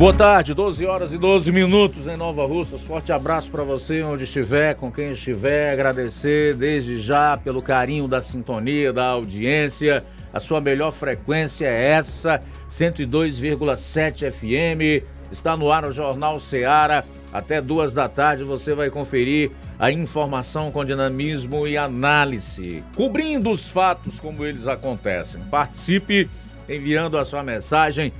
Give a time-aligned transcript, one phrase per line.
[0.00, 2.80] Boa tarde, 12 horas e 12 minutos em Nova Russas.
[2.80, 5.70] Forte abraço para você onde estiver, com quem estiver.
[5.70, 10.02] Agradecer desde já pelo carinho da sintonia, da audiência.
[10.32, 15.04] A sua melhor frequência é essa, 102,7 FM.
[15.30, 17.04] Está no ar o Jornal Seara.
[17.30, 23.68] Até duas da tarde você vai conferir a informação com dinamismo e análise, cobrindo os
[23.68, 25.42] fatos como eles acontecem.
[25.50, 26.26] Participe
[26.66, 28.14] enviando a sua mensagem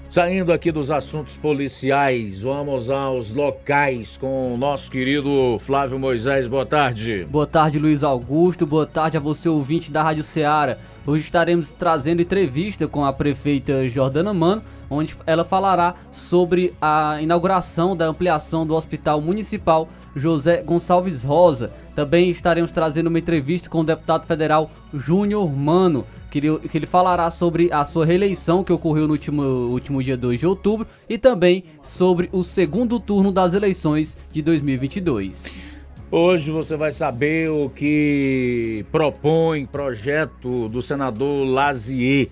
[0.10, 6.48] Saindo aqui dos assuntos policiais, vamos aos locais com o nosso querido Flávio Moisés.
[6.48, 7.28] Boa tarde.
[7.30, 8.66] Boa tarde, Luiz Augusto.
[8.66, 10.80] Boa tarde a você, ouvinte da Rádio Ceará.
[11.06, 17.96] Hoje estaremos trazendo entrevista com a prefeita Jordana Mano, onde ela falará sobre a inauguração
[17.96, 21.72] da ampliação do Hospital Municipal José Gonçalves Rosa.
[22.00, 26.86] Também estaremos trazendo uma entrevista com o deputado federal Júnior Mano, que ele, que ele
[26.86, 31.18] falará sobre a sua reeleição que ocorreu no último, último dia 2 de outubro e
[31.18, 35.58] também sobre o segundo turno das eleições de 2022.
[36.10, 42.30] Hoje você vai saber o que propõe projeto do senador Lazier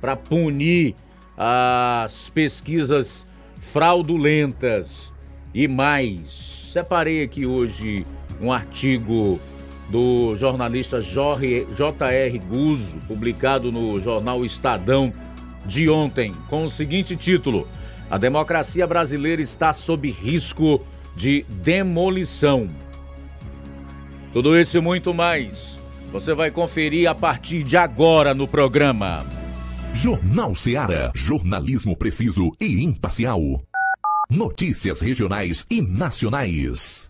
[0.00, 0.96] para punir
[1.36, 5.12] as pesquisas fraudulentas
[5.52, 6.70] e mais.
[6.72, 8.06] Separei aqui hoje
[8.40, 9.40] um artigo
[9.88, 12.38] do jornalista J.R.
[12.38, 15.12] Guzzo, publicado no jornal Estadão
[15.66, 17.66] de ontem, com o seguinte título:
[18.10, 20.80] A democracia brasileira está sob risco
[21.14, 22.68] de demolição.
[24.32, 25.78] Tudo isso e muito mais
[26.12, 29.24] você vai conferir a partir de agora no programa.
[29.92, 31.12] Jornal Seara.
[31.14, 33.40] Jornalismo preciso e imparcial.
[34.28, 37.09] Notícias regionais e nacionais.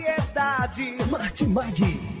[0.01, 0.97] variedade.
[1.09, 2.20] Martimag.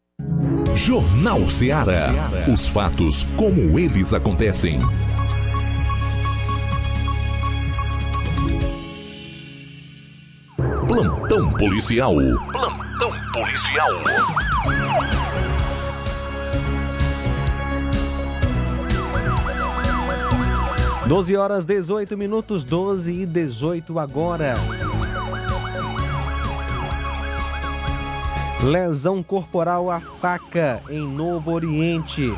[0.75, 2.09] Jornal Ceará.
[2.51, 4.79] Os fatos como eles acontecem.
[10.87, 12.15] Plantão policial.
[12.51, 13.91] Plantão policial.
[21.07, 24.55] Doze horas 18 minutos, 12 e 18 agora.
[28.63, 32.31] Lesão corporal à faca em Novo Oriente.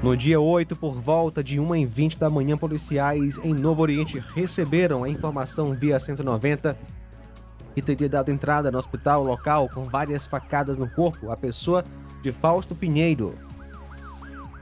[0.00, 4.22] No dia 8, por volta de 1 em 20 da manhã, policiais em Novo Oriente
[4.32, 6.78] receberam a informação via 190
[7.74, 11.84] que teria dado entrada no hospital local com várias facadas no corpo a pessoa
[12.22, 13.34] de Fausto Pinheiro.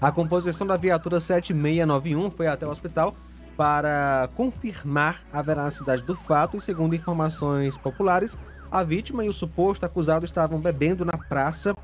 [0.00, 3.14] A composição da viatura 7691 foi até o hospital
[3.58, 8.38] para confirmar a veracidade do fato e, segundo informações populares,
[8.72, 11.76] a vítima e o suposto acusado estavam bebendo na praça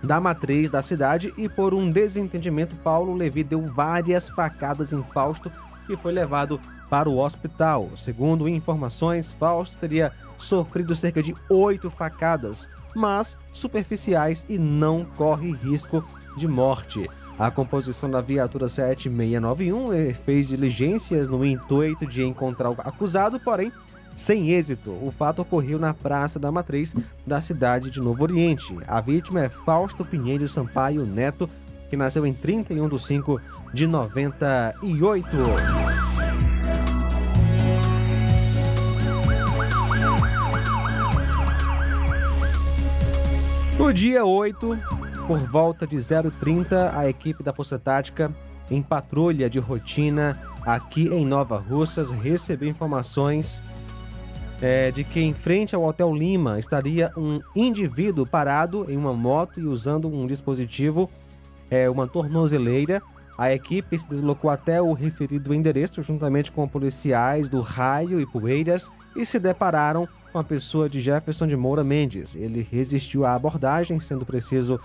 [0.00, 5.50] da matriz da cidade e, por um desentendimento, Paulo Levi deu várias facadas em Fausto
[5.88, 7.90] e foi levado para o hospital.
[7.96, 16.04] Segundo informações, Fausto teria sofrido cerca de oito facadas, mas superficiais e não corre risco
[16.36, 17.10] de morte.
[17.36, 23.72] A composição da viatura 7691 eh, fez diligências no intuito de encontrar o acusado, porém
[24.14, 24.90] sem êxito.
[25.02, 26.94] O fato ocorreu na Praça da Matriz
[27.26, 28.76] da cidade de Novo Oriente.
[28.86, 31.48] A vítima é Fausto Pinheiro Sampaio Neto,
[31.88, 33.40] que nasceu em 31 de 5
[33.72, 35.28] de 98.
[43.78, 44.78] No dia 8,
[45.26, 48.30] por volta de 0h30, a equipe da Força Tática,
[48.70, 53.62] em patrulha de rotina aqui em Nova Russas, recebeu informações
[54.60, 59.60] é, de que em frente ao Hotel Lima estaria um indivíduo parado em uma moto
[59.60, 61.10] e usando um dispositivo,
[61.70, 63.02] é, uma tornozeleira.
[63.36, 68.88] A equipe se deslocou até o referido endereço juntamente com policiais do Raio e Poeiras
[69.16, 72.36] e se depararam com a pessoa de Jefferson de Moura Mendes.
[72.36, 74.80] Ele resistiu à abordagem, sendo preciso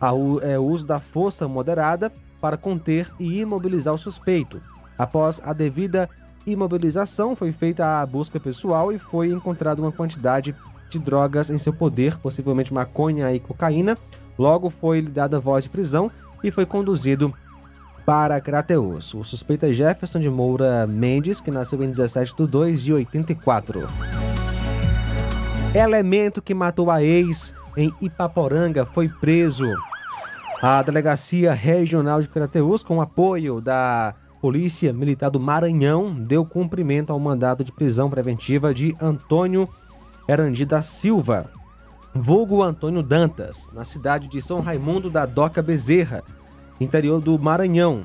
[0.00, 2.10] o é, uso da força moderada
[2.40, 4.60] para conter e imobilizar o suspeito.
[4.98, 6.08] Após a devida
[6.46, 10.54] imobilização, foi feita a busca pessoal e foi encontrada uma quantidade
[10.88, 13.96] de drogas em seu poder, possivelmente maconha e cocaína.
[14.38, 16.10] Logo foi lhe dada voz de prisão
[16.42, 17.32] e foi conduzido
[18.04, 19.14] para Crateus.
[19.14, 23.86] O suspeito é Jefferson de Moura Mendes, que nasceu em 17 de 2 de 84.
[25.74, 29.66] Elemento que matou a ex em Ipaporanga foi preso.
[30.60, 37.20] A Delegacia Regional de Crateus, com apoio da Polícia Militar do Maranhão, deu cumprimento ao
[37.20, 39.68] mandado de prisão preventiva de Antônio
[40.28, 41.48] Erandi da Silva,
[42.12, 46.24] vulgo Antônio Dantas, na cidade de São Raimundo da Doca Bezerra,
[46.80, 48.04] interior do Maranhão.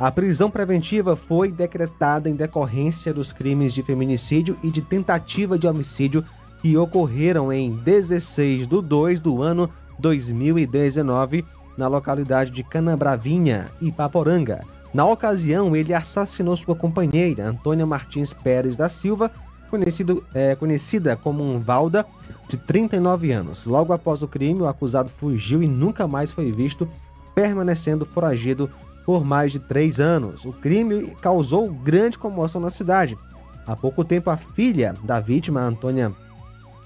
[0.00, 5.66] A prisão preventiva foi decretada em decorrência dos crimes de feminicídio e de tentativa de
[5.66, 6.24] homicídio
[6.62, 9.68] que ocorreram em 16 de 2 do ano
[9.98, 11.44] 2019
[11.76, 14.75] na localidade de Canabravinha, Ipaporanga.
[14.94, 19.30] Na ocasião, ele assassinou sua companheira, Antônia Martins Pérez da Silva,
[19.70, 22.06] conhecido, é, conhecida como um Valda,
[22.48, 23.64] de 39 anos.
[23.64, 26.88] Logo após o crime, o acusado fugiu e nunca mais foi visto,
[27.34, 28.70] permanecendo foragido
[29.04, 30.44] por mais de três anos.
[30.44, 33.18] O crime causou grande comoção na cidade.
[33.66, 36.12] Há pouco tempo, a filha da vítima, Antônia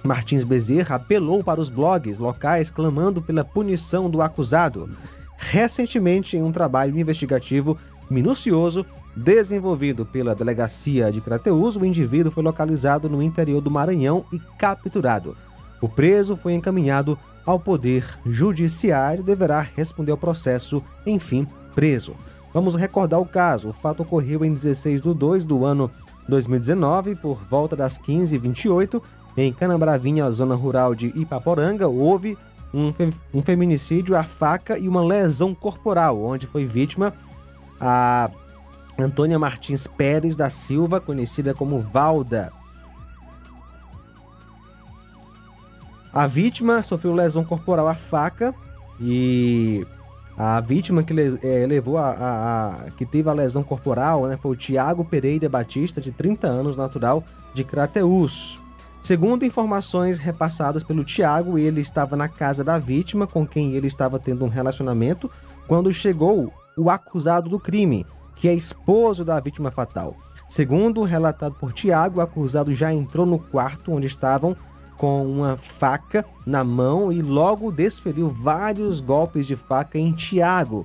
[0.03, 4.89] Martins Bezerra apelou para os blogs locais clamando pela punição do acusado.
[5.37, 7.79] Recentemente, em um trabalho investigativo
[8.11, 14.39] minucioso desenvolvido pela delegacia de Crateus, o indivíduo foi localizado no interior do Maranhão e
[14.59, 15.37] capturado.
[15.81, 22.15] O preso foi encaminhado ao Poder Judiciário e deverá responder ao processo, enfim, preso.
[22.53, 23.69] Vamos recordar o caso.
[23.69, 25.91] O fato ocorreu em 16 de 2 do ano
[26.29, 29.01] 2019, por volta das 15h28,
[29.37, 32.37] em Canabravinha, zona rural de Ipaporanga, houve
[32.75, 37.15] um, fe um feminicídio à faca e uma lesão corporal, onde foi vítima
[37.81, 38.31] a
[38.99, 42.53] Antônia Martins Pérez da Silva, conhecida como Valda.
[46.13, 48.55] A vítima sofreu lesão corporal à faca
[49.01, 49.87] e
[50.37, 54.53] a vítima que é, levou a, a, a, que teve a lesão corporal né, foi
[54.53, 57.23] o Tiago Pereira Batista, de 30 anos, natural
[57.55, 58.59] de Crateus.
[59.03, 64.19] Segundo informações repassadas pelo Tiago, ele estava na casa da vítima, com quem ele estava
[64.19, 65.31] tendo um relacionamento,
[65.67, 70.17] quando chegou o acusado do crime, que é esposo da vítima fatal.
[70.49, 74.57] Segundo relatado por Tiago, o acusado já entrou no quarto onde estavam
[74.97, 80.85] com uma faca na mão e logo desferiu vários golpes de faca em Tiago,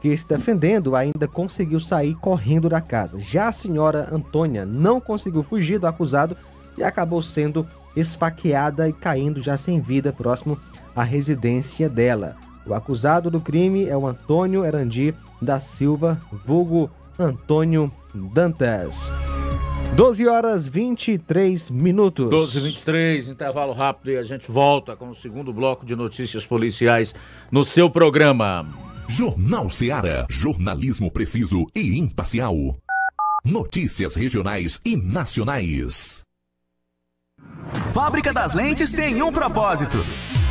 [0.00, 3.18] que se defendendo ainda conseguiu sair correndo da casa.
[3.18, 6.36] Já a senhora Antônia não conseguiu fugir do acusado
[6.78, 10.58] e acabou sendo esfaqueada e caindo já sem vida próximo
[10.96, 12.36] à residência dela.
[12.66, 19.12] O acusado do crime é o Antônio Erandi da Silva, vulgo Antônio Dantas.
[19.96, 22.30] 12 horas 23 minutos.
[22.30, 26.46] 12 e 23, intervalo rápido e a gente volta com o segundo bloco de notícias
[26.46, 27.14] policiais
[27.50, 28.66] no seu programa.
[29.08, 30.26] Jornal Seara.
[30.30, 32.56] Jornalismo preciso e imparcial.
[33.44, 36.22] Notícias regionais e nacionais.
[37.92, 39.98] Fábrica das Lentes tem um propósito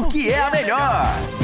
[0.00, 1.43] porque é a melhor.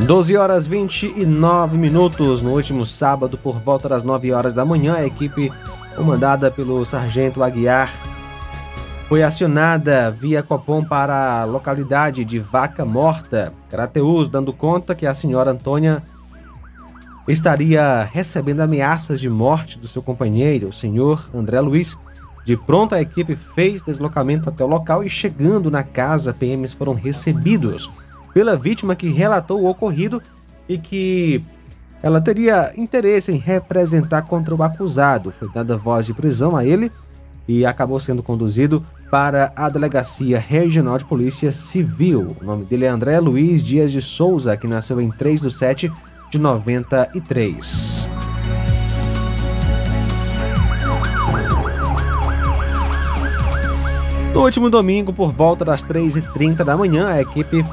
[0.00, 2.40] 12 horas 29 minutos.
[2.40, 5.52] No último sábado, por volta das 9 horas da manhã, a equipe
[5.96, 7.92] comandada pelo sargento Aguiar
[9.08, 15.14] foi acionada via Copom para a localidade de Vaca Morta, Crateus, dando conta que a
[15.14, 16.02] senhora Antônia
[17.26, 21.98] estaria recebendo ameaças de morte do seu companheiro, o senhor André Luiz.
[22.44, 26.94] De pronto, a equipe fez deslocamento até o local e, chegando na casa, PMs foram
[26.94, 27.90] recebidos
[28.32, 30.22] pela vítima que relatou o ocorrido
[30.68, 31.42] e que
[32.02, 35.32] ela teria interesse em representar contra o acusado.
[35.32, 36.92] Foi dada voz de prisão a ele
[37.46, 42.36] e acabou sendo conduzido para a Delegacia Regional de Polícia Civil.
[42.40, 45.92] O nome dele é André Luiz Dias de Souza, que nasceu em 3 de 7
[46.30, 48.06] de 93.
[54.34, 57.64] No último domingo, por volta das 3h30 da manhã, a equipe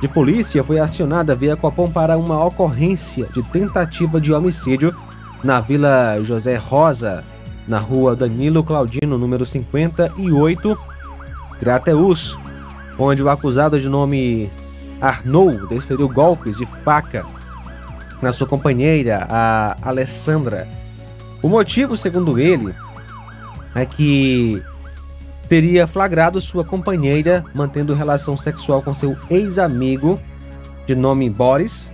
[0.00, 4.94] de polícia foi acionada via Copom para uma ocorrência de tentativa de homicídio
[5.42, 7.24] na Vila José Rosa,
[7.66, 10.78] na rua Danilo Claudino, número 58,
[11.58, 12.38] Crateus,
[12.98, 14.50] onde o acusado de nome
[15.00, 17.24] Arnou desferiu golpes de faca
[18.20, 20.66] na sua companheira, a Alessandra.
[21.42, 22.74] O motivo, segundo ele,
[23.74, 24.62] é que
[25.48, 30.18] teria flagrado sua companheira mantendo relação sexual com seu ex-amigo
[30.86, 31.92] de nome Boris,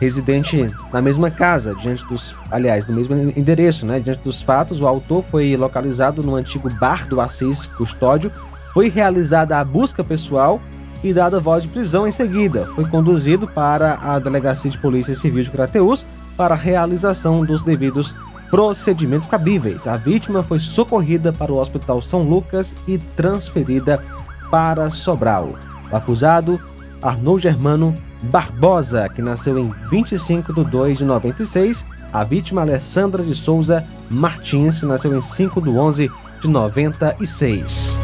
[0.00, 4.00] residente na mesma casa, diante dos, aliás, no mesmo endereço, né?
[4.00, 8.32] Diante dos fatos, o autor foi localizado no antigo bar do Assis Custódio,
[8.74, 10.60] foi realizada a busca pessoal
[11.04, 12.68] e dada voz de prisão em seguida.
[12.74, 18.14] Foi conduzido para a Delegacia de Polícia Civil de Crateús para a realização dos devidos
[18.52, 19.88] procedimentos cabíveis.
[19.88, 24.04] A vítima foi socorrida para o Hospital São Lucas e transferida
[24.50, 25.54] para Sobral.
[25.90, 26.60] O acusado,
[27.00, 31.86] Arnold Germano Barbosa, que nasceu em 25 de 2 de 96.
[32.12, 36.10] A vítima, Alessandra de Souza Martins, que nasceu em 5 de 11
[36.42, 37.96] de 96.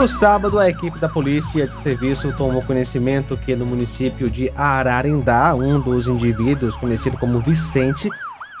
[0.00, 5.54] No sábado, a equipe da Polícia de Serviço tomou conhecimento que no município de Ararendá,
[5.54, 8.08] um dos indivíduos, conhecido como Vicente,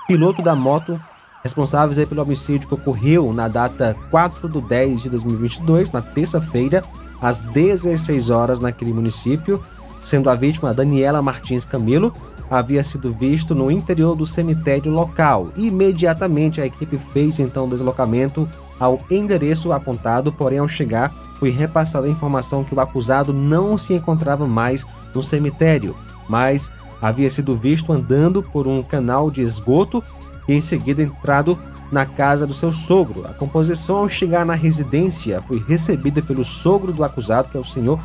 [0.06, 1.00] piloto da moto,
[1.42, 6.84] responsáveis pelo homicídio que ocorreu na data 4 de 10 de 2022, na terça-feira,
[7.22, 9.64] às 16 horas naquele município,
[10.02, 12.12] sendo a vítima Daniela Martins Camilo,
[12.50, 15.50] havia sido visto no interior do cemitério local.
[15.56, 18.46] Imediatamente a equipe fez então o deslocamento
[18.78, 23.94] ao endereço apontado, porém ao chegar foi repassada a informação que o acusado não se
[23.94, 25.96] encontrava mais no cemitério,
[26.28, 30.04] mas havia sido visto andando por um canal de esgoto
[30.46, 31.58] e em seguida entrado
[31.90, 33.26] na casa do seu sogro.
[33.26, 37.64] A composição ao chegar na residência foi recebida pelo sogro do acusado, que é o
[37.64, 37.98] senhor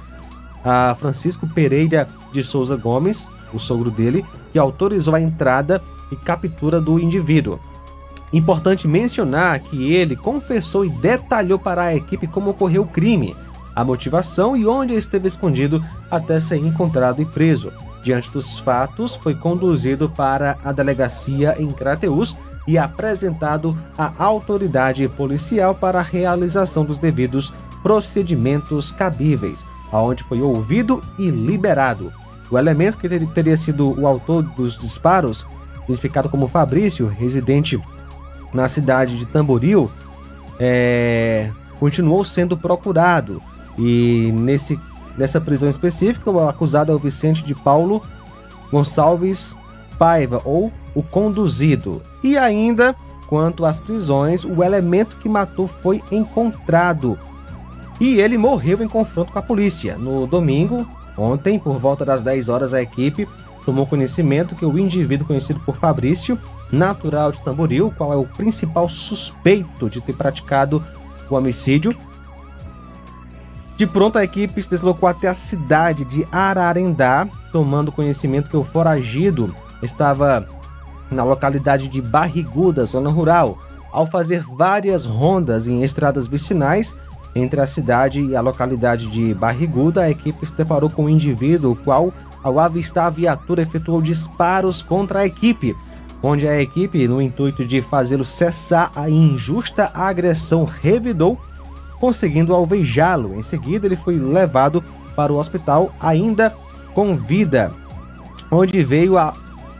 [0.63, 6.81] a Francisco Pereira de Souza Gomes, o sogro dele, que autorizou a entrada e captura
[6.81, 7.59] do indivíduo.
[8.35, 13.33] Importante mencionar que ele confessou e detalhou para a equipe como ocorreu o crime,
[13.73, 17.71] a motivação e onde esteve escondido até ser encontrado e preso.
[18.03, 22.35] Diante dos fatos, foi conduzido para a delegacia em Crateús
[22.67, 31.01] e apresentado à autoridade policial para a realização dos devidos procedimentos cabíveis, aonde foi ouvido
[31.17, 32.11] e liberado.
[32.51, 35.45] O elemento que teria sido o autor dos disparos,
[35.85, 37.79] identificado como Fabrício, residente
[38.55, 39.91] na cidade de Tamboril,
[40.59, 43.41] é, continuou sendo procurado.
[43.77, 44.79] E nesse,
[45.17, 48.01] nessa prisão específica, o acusado é o Vicente de Paulo
[48.71, 49.55] Gonçalves
[49.99, 52.01] Paiva, ou o conduzido.
[52.23, 52.95] E ainda,
[53.27, 57.17] quanto às prisões, o elemento que matou foi encontrado.
[57.99, 59.97] E ele morreu em confronto com a polícia.
[59.97, 60.85] No domingo,
[61.17, 63.27] ontem, por volta das 10 horas, a equipe
[63.65, 66.39] tomou conhecimento que o indivíduo conhecido por Fabrício,
[66.71, 70.83] natural de Tamboril, qual é o principal suspeito de ter praticado
[71.29, 71.95] o homicídio,
[73.77, 78.63] de pronto, a equipe se deslocou até a cidade de Ararendá, tomando conhecimento que o
[78.63, 80.47] foragido estava
[81.11, 83.57] na localidade de Barriguda, zona rural.
[83.91, 86.95] Ao fazer várias rondas em estradas vicinais
[87.35, 91.73] entre a cidade e a localidade de Barriguda, a equipe se deparou com um indivíduo,
[91.73, 95.75] o qual, ao avistar a viatura, efetuou disparos contra a equipe,
[96.23, 101.37] onde a equipe, no intuito de fazê-lo cessar a injusta agressão, revidou
[101.99, 103.35] conseguindo alvejá-lo.
[103.35, 104.81] Em seguida, ele foi levado
[105.13, 106.55] para o hospital ainda
[106.93, 107.71] com vida,
[108.49, 109.33] onde veio a,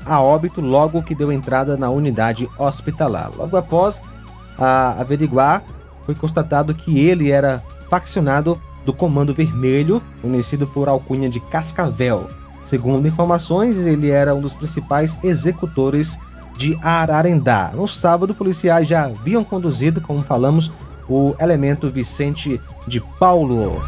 [0.06, 3.32] a óbito logo que deu entrada na unidade hospitalar.
[3.36, 4.02] Logo após
[4.58, 5.64] a averiguar,
[6.06, 12.30] foi constatado que ele era faccionado do Comando Vermelho, conhecido por alcunha de Cascavel.
[12.64, 16.18] Segundo informações, ele era um dos principais executores
[16.58, 17.72] de Ararendá.
[17.74, 20.72] No sábado, policiais já haviam conduzido, como falamos,
[21.08, 23.84] o elemento Vicente de Paulo.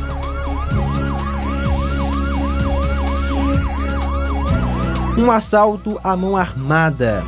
[5.17, 7.25] Um assalto à mão armada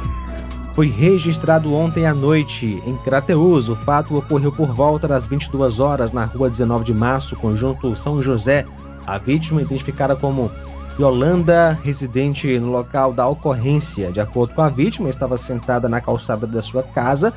[0.79, 3.67] foi registrado ontem à noite em Crateús.
[3.67, 8.21] O fato ocorreu por volta das 22 horas na rua 19 de março, conjunto São
[8.21, 8.65] José.
[9.05, 10.49] A vítima, identificada como
[10.97, 14.09] Yolanda, residente no local da ocorrência.
[14.09, 17.33] De acordo com a vítima, estava sentada na calçada da sua casa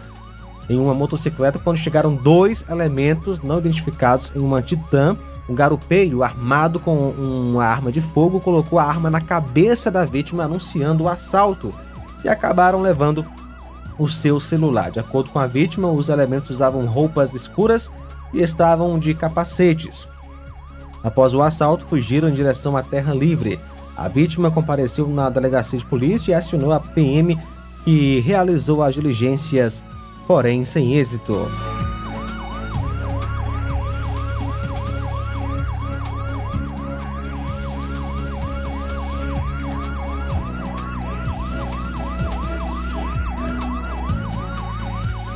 [0.71, 5.17] em uma motocicleta quando chegaram dois elementos não identificados em uma Titan.
[5.49, 10.45] Um garupeiro armado com uma arma de fogo colocou a arma na cabeça da vítima,
[10.45, 11.75] anunciando o assalto,
[12.25, 13.25] e acabaram levando
[13.99, 14.91] o seu celular.
[14.91, 17.91] De acordo com a vítima, os elementos usavam roupas escuras
[18.33, 20.09] e estavam de capacetes.
[21.03, 23.59] Após o assalto, fugiram em direção à Terra Livre.
[23.97, 27.39] A vítima compareceu na delegacia de polícia e acionou a PM,
[27.85, 29.83] que realizou as diligências
[30.27, 31.49] porém sem êxito.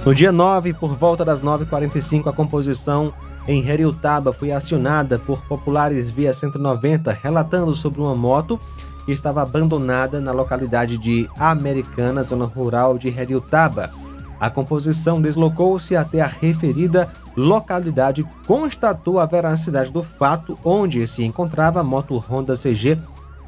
[0.07, 3.12] No dia 9, por volta das 9h45, a composição
[3.49, 8.61] em Heriutaba foi acionada por populares via 190, relatando sobre uma moto
[9.05, 13.90] que estava abandonada na localidade de Americana, zona rural de Heriutaba.
[14.38, 21.81] A composição deslocou-se até a referida localidade constatou a veracidade do fato onde se encontrava
[21.81, 22.97] a moto Honda CG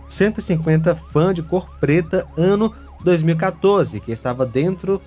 [0.09, 5.01] 150 Fan de cor preta ano 2014, que estava dentro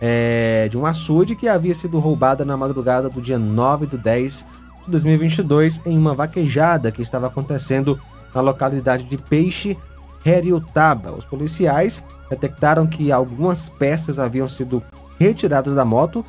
[0.00, 4.46] é, de um açude que havia sido roubada na madrugada do dia 9 de 10
[4.84, 7.98] de 2022 em uma vaquejada que estava acontecendo
[8.34, 9.78] na localidade de Peixe,
[10.24, 11.12] Heriutaba.
[11.12, 14.82] Os policiais detectaram que algumas peças haviam sido
[15.18, 16.24] retiradas da moto.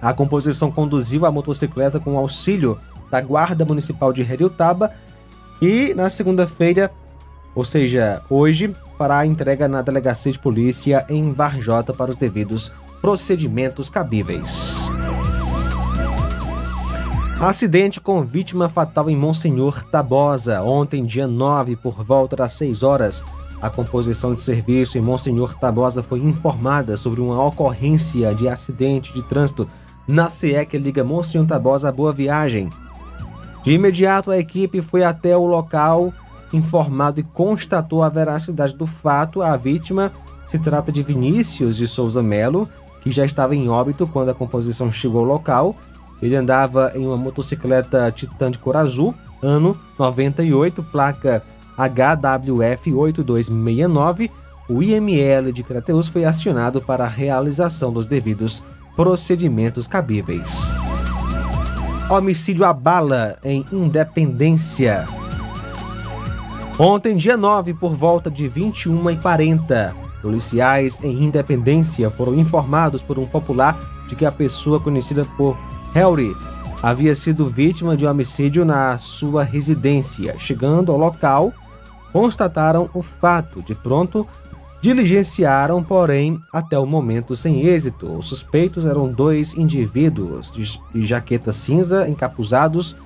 [0.00, 2.78] A composição conduziu a motocicleta com auxílio
[3.10, 4.90] da Guarda Municipal de Heriutaba
[5.60, 6.90] e na segunda-feira,
[7.54, 12.72] ou seja, hoje, para a entrega na delegacia de polícia em Varjota para os devidos
[13.00, 14.88] procedimentos cabíveis.
[17.40, 20.62] Acidente com vítima fatal em Monsenhor Tabosa.
[20.62, 23.24] Ontem, dia 9, por volta das 6 horas,
[23.60, 29.22] a composição de serviço em Monsenhor Tabosa foi informada sobre uma ocorrência de acidente de
[29.22, 29.68] trânsito
[30.06, 32.70] na CE que liga Monsenhor Tabosa a Boa Viagem.
[33.62, 36.12] De imediato, a equipe foi até o local
[36.54, 39.42] informado e constatou a veracidade do fato.
[39.42, 40.12] A vítima
[40.46, 42.68] se trata de Vinícius de Souza Melo,
[43.02, 45.76] que já estava em óbito quando a composição chegou ao local.
[46.22, 51.42] Ele andava em uma motocicleta Titan de cor azul, ano 98, placa
[51.76, 54.30] HWF 8269.
[54.68, 58.62] O IML de Crateus foi acionado para a realização dos devidos
[58.96, 60.74] procedimentos cabíveis.
[62.08, 65.06] Homicídio à bala em Independência.
[66.76, 73.78] Ontem, dia 9, por volta de 21h40, policiais em Independência foram informados por um popular
[74.08, 75.56] de que a pessoa conhecida por
[75.92, 76.34] Harry
[76.82, 80.34] havia sido vítima de homicídio na sua residência.
[80.36, 81.52] Chegando ao local,
[82.12, 83.62] constataram o fato.
[83.62, 84.26] De pronto,
[84.82, 88.12] diligenciaram, porém, até o momento sem êxito.
[88.12, 92.96] Os suspeitos eram dois indivíduos de jaqueta cinza encapuzados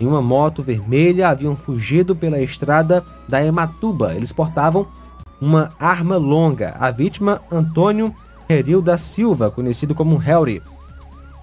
[0.00, 4.14] em uma moto vermelha, haviam fugido pela estrada da Ematuba.
[4.14, 4.86] Eles portavam
[5.40, 6.74] uma arma longa.
[6.78, 8.14] A vítima, Antônio
[8.48, 10.62] Heril da Silva, conhecido como Harry.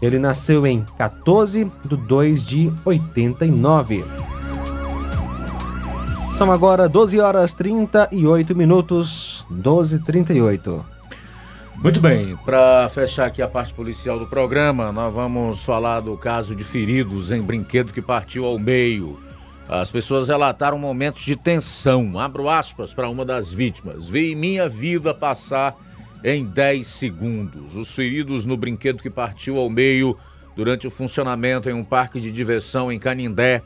[0.02, 4.04] Ele nasceu em 14 de 2 de 89.
[6.36, 10.97] São agora 12 horas 38 minutos, 12 e 38.
[11.82, 16.56] Muito bem, para fechar aqui a parte policial do programa, nós vamos falar do caso
[16.56, 19.20] de feridos em brinquedo que partiu ao meio.
[19.70, 22.18] As pessoas relataram momentos de tensão.
[22.18, 24.08] Abro aspas para uma das vítimas.
[24.08, 25.76] Vi minha vida passar
[26.24, 27.76] em 10 segundos.
[27.76, 30.18] Os feridos no brinquedo que partiu ao meio
[30.56, 33.62] durante o funcionamento em um parque de diversão em Canindé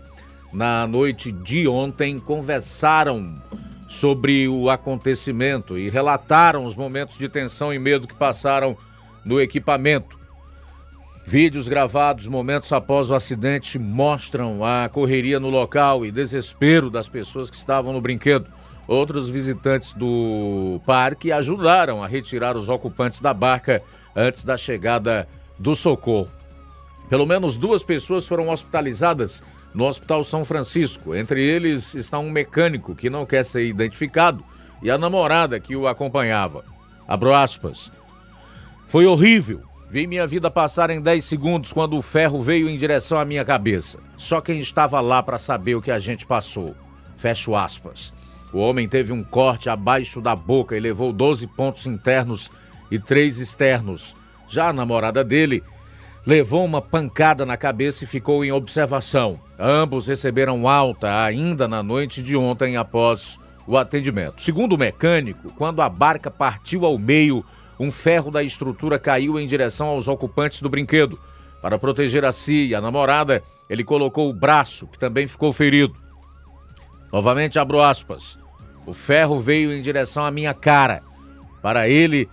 [0.52, 3.42] na noite de ontem, conversaram
[3.92, 8.78] sobre o acontecimento e relataram os momentos de tensão e medo que passaram
[9.26, 10.18] no equipamento.
[11.28, 17.50] Vídeos gravados momentos após o acidente mostram a correria no local e desespero das pessoas
[17.50, 18.48] que estavam no brinquedo.
[18.88, 23.84] Outros visitantes do parque ajudaram a retirar os ocupantes da barca
[24.16, 25.28] antes da chegada
[25.60, 26.32] do socorro.
[27.10, 29.44] Pelo menos duas pessoas foram hospitalizadas
[29.74, 31.16] no Hospital São Francisco.
[31.16, 34.44] Entre eles está um mecânico que não quer ser identificado
[34.82, 36.64] e a namorada que o acompanhava.
[37.08, 37.92] Abro aspas.
[38.86, 39.62] Foi horrível.
[39.90, 43.44] Vi minha vida passar em 10 segundos quando o ferro veio em direção à minha
[43.44, 44.00] cabeça.
[44.18, 46.76] Só quem estava lá para saber o que a gente passou.
[47.18, 48.14] Fecho aspas.
[48.54, 52.50] O homem teve um corte abaixo da boca e levou 12 pontos internos
[52.90, 54.16] e 3 externos.
[54.48, 55.64] Já a namorada dele
[56.26, 59.40] levou uma pancada na cabeça e ficou em observação.
[59.58, 64.42] Ambos receberam alta ainda na noite de ontem após o atendimento.
[64.42, 67.44] Segundo o mecânico, quando a barca partiu ao meio,
[67.80, 71.20] um ferro da estrutura caiu em direção aos ocupantes do brinquedo.
[71.62, 75.96] Para proteger a si e a namorada, ele colocou o braço, que também ficou ferido.
[77.12, 78.38] Novamente abro aspas.
[78.86, 81.04] O ferro veio em direção à minha cara.
[81.62, 82.28] Para ele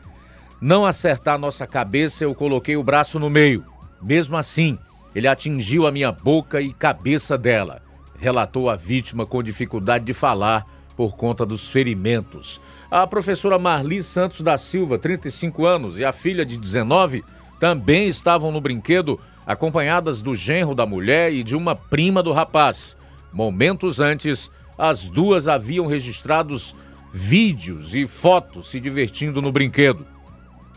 [0.60, 3.64] não acertar nossa cabeça, eu coloquei o braço no meio.
[4.00, 4.78] Mesmo assim,
[5.14, 7.82] ele atingiu a minha boca e cabeça dela,
[8.18, 12.60] relatou a vítima com dificuldade de falar por conta dos ferimentos.
[12.90, 17.24] A professora Marli Santos da Silva, 35 anos, e a filha de 19
[17.60, 22.96] também estavam no brinquedo, acompanhadas do genro da mulher e de uma prima do rapaz.
[23.32, 26.74] Momentos antes, as duas haviam registrados
[27.12, 30.06] vídeos e fotos se divertindo no brinquedo.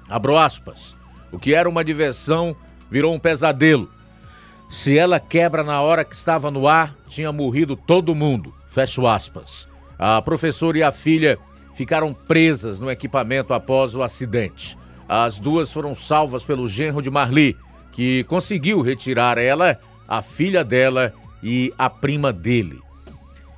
[0.10, 0.95] Abro aspas.
[1.31, 2.55] O que era uma diversão
[2.91, 3.89] virou um pesadelo.
[4.69, 8.54] Se ela quebra na hora que estava no ar, tinha morrido todo mundo.
[8.67, 9.67] Fecho aspas.
[9.97, 11.39] A professora e a filha
[11.73, 14.77] ficaram presas no equipamento após o acidente.
[15.08, 17.58] As duas foram salvas pelo genro de Marli,
[17.91, 22.80] que conseguiu retirar ela, a filha dela e a prima dele.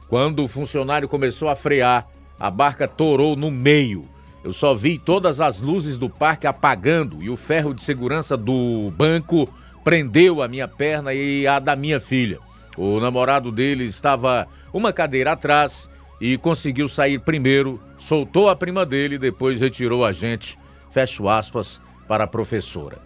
[0.08, 2.08] Quando o funcionário começou a frear,
[2.40, 4.08] a barca torou no meio.
[4.44, 8.92] Eu só vi todas as luzes do parque apagando e o ferro de segurança do
[8.98, 9.52] banco
[9.84, 12.40] prendeu a minha perna e a da minha filha.
[12.78, 19.16] O namorado dele estava uma cadeira atrás e conseguiu sair primeiro, soltou a prima dele
[19.16, 20.58] e depois retirou a gente,
[20.92, 22.98] fecho aspas, para a professora.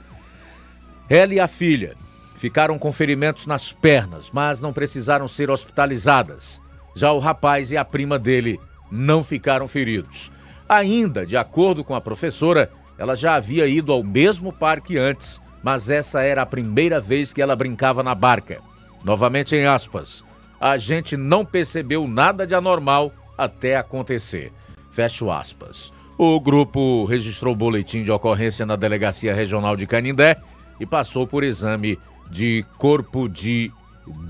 [1.10, 1.96] Ela e a filha
[2.36, 6.62] ficaram com ferimentos nas pernas, mas não precisaram ser hospitalizadas.
[6.96, 8.60] Já o rapaz e a prima dele
[8.92, 10.32] não ficaram feridos.
[10.70, 15.90] Ainda, de acordo com a professora, ela já havia ido ao mesmo parque antes, mas
[15.90, 18.60] essa era a primeira vez que ela brincava na barca.
[19.04, 20.26] Novamente em aspas,
[20.60, 24.52] a gente não percebeu nada de anormal até acontecer.
[24.90, 25.94] Fecho aspas.
[26.18, 30.36] O grupo registrou boletim de ocorrência na Delegacia Regional de Canindé
[30.80, 31.98] e passou por exame
[32.30, 33.72] de corpo de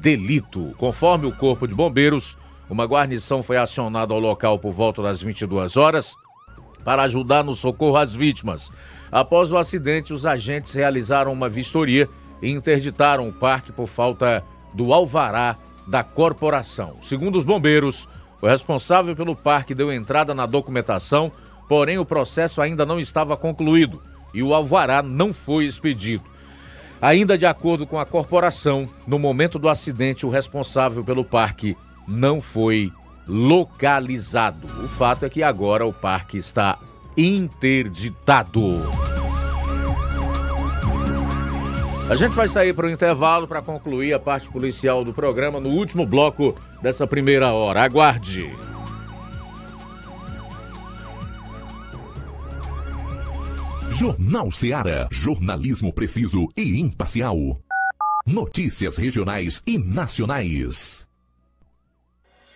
[0.02, 0.76] delito.
[0.78, 2.38] Conforme o Corpo de Bombeiros,
[2.70, 6.16] uma guarnição foi acionada ao local por volta das 22 horas
[6.88, 8.72] para ajudar no socorro às vítimas.
[9.12, 12.08] Após o acidente, os agentes realizaram uma vistoria
[12.42, 14.42] e interditaram o parque por falta
[14.74, 16.96] do alvará da corporação.
[17.02, 18.08] Segundo os bombeiros,
[18.42, 21.30] o responsável pelo parque deu entrada na documentação,
[21.68, 24.02] porém o processo ainda não estava concluído
[24.34, 26.24] e o alvará não foi expedido.
[27.02, 31.76] Ainda de acordo com a corporação, no momento do acidente, o responsável pelo parque
[32.08, 32.94] não foi
[33.28, 34.68] localizado.
[34.84, 36.80] O fato é que agora o parque está
[37.16, 38.84] interditado.
[42.10, 45.70] A gente vai sair para o intervalo para concluir a parte policial do programa no
[45.70, 47.82] último bloco dessa primeira hora.
[47.82, 48.50] Aguarde.
[53.92, 55.08] Jornal Seara.
[55.12, 57.58] Jornalismo preciso e imparcial.
[58.26, 61.07] Notícias regionais e nacionais.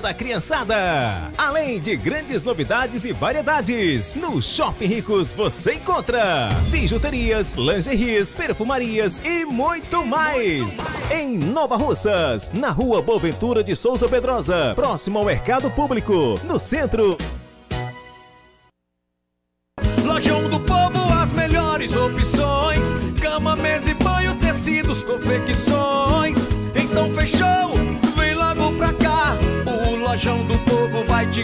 [0.00, 1.30] da criançada.
[1.36, 9.44] Além de grandes novidades e variedades, no Shopping Ricos você encontra bijuterias, lingeries, perfumarias e
[9.44, 10.78] muito mais.
[11.10, 17.16] Em Nova Russas, na rua Boaventura de Souza Pedrosa, próximo ao Mercado Público, no centro.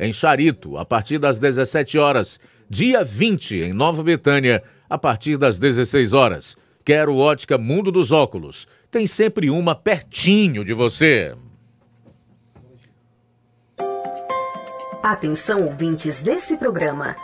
[0.00, 2.40] em Charito, a partir das 17 horas.
[2.68, 6.56] Dia 20 em Nova Betânia, a partir das 16 horas.
[6.84, 8.66] Quero Ótica Mundo dos Óculos.
[8.90, 11.36] Tem sempre uma pertinho de você.
[15.02, 17.14] Atenção, ouvintes desse programa.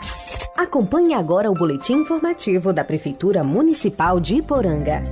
[0.56, 5.02] Acompanhe agora o boletim informativo da Prefeitura Municipal de Iporanga.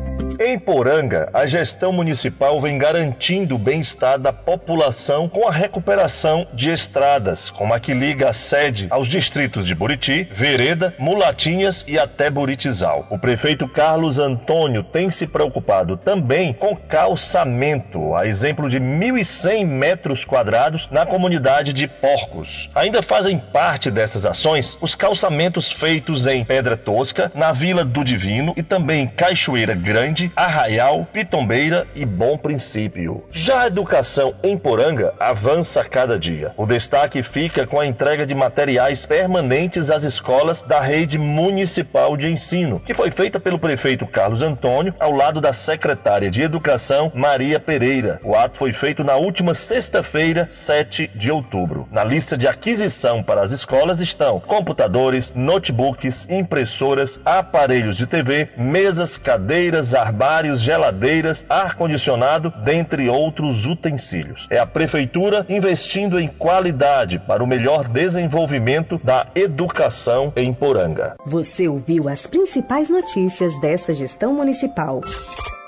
[0.40, 6.70] Em Poranga, a gestão municipal vem garantindo o bem-estar da população com a recuperação de
[6.70, 12.30] estradas, como a que liga a sede aos distritos de Buriti, Vereda, Mulatinhas e até
[12.30, 13.07] Buritizal.
[13.11, 20.24] O prefeito Carlos Antônio tem se preocupado também com calçamento, a exemplo de 1.100 metros
[20.24, 22.70] quadrados na comunidade de Porcos.
[22.74, 25.34] Ainda fazem parte dessas ações os calçamentos
[25.70, 32.05] feitos em Pedra Tosca, na Vila do Divino e também Cachoeira Grande, Arraial, Pitombeira e
[32.05, 33.24] Bom Princípio.
[33.32, 36.53] Já a educação em Poranga avança cada dia.
[36.57, 42.30] O destaque fica com a entrega de materiais permanentes às escolas da rede municipal de
[42.30, 47.59] ensino, que foi feita pelo prefeito Carlos Antônio ao lado da secretária de Educação Maria
[47.59, 48.20] Pereira.
[48.22, 51.89] O ato foi feito na última sexta-feira, 7 de outubro.
[51.91, 59.16] Na lista de aquisição para as escolas estão computadores, notebooks, impressoras, aparelhos de TV, mesas,
[59.16, 64.47] cadeiras, armários, geladeiras, ar-condicionado, dentre outros utensílios.
[64.51, 71.14] É a Prefeitura investindo em qualidade para o melhor desenvolvimento da educação em Poranga.
[71.27, 75.01] Você ouviu as principais notícias desta gestão municipal.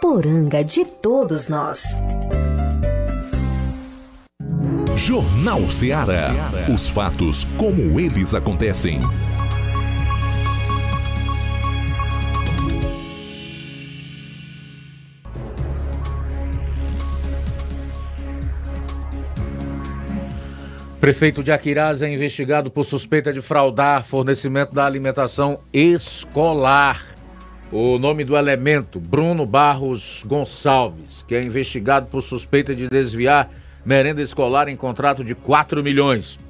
[0.00, 1.82] Poranga de todos nós.
[4.96, 6.50] Jornal Ceará.
[6.72, 9.00] Os fatos como eles acontecem.
[21.06, 27.00] Prefeito de Aquiraz é investigado por suspeita de fraudar fornecimento da alimentação escolar.
[27.70, 33.48] O nome do elemento, Bruno Barros Gonçalves, que é investigado por suspeita de desviar
[33.84, 36.40] merenda escolar em contrato de 4 milhões.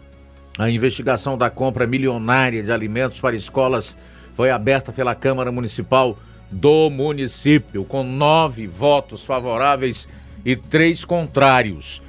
[0.59, 3.95] A investigação da compra milionária de alimentos para escolas
[4.35, 6.17] foi aberta pela Câmara Municipal
[6.51, 10.09] do município, com nove votos favoráveis
[10.47, 12.01] e três contrários.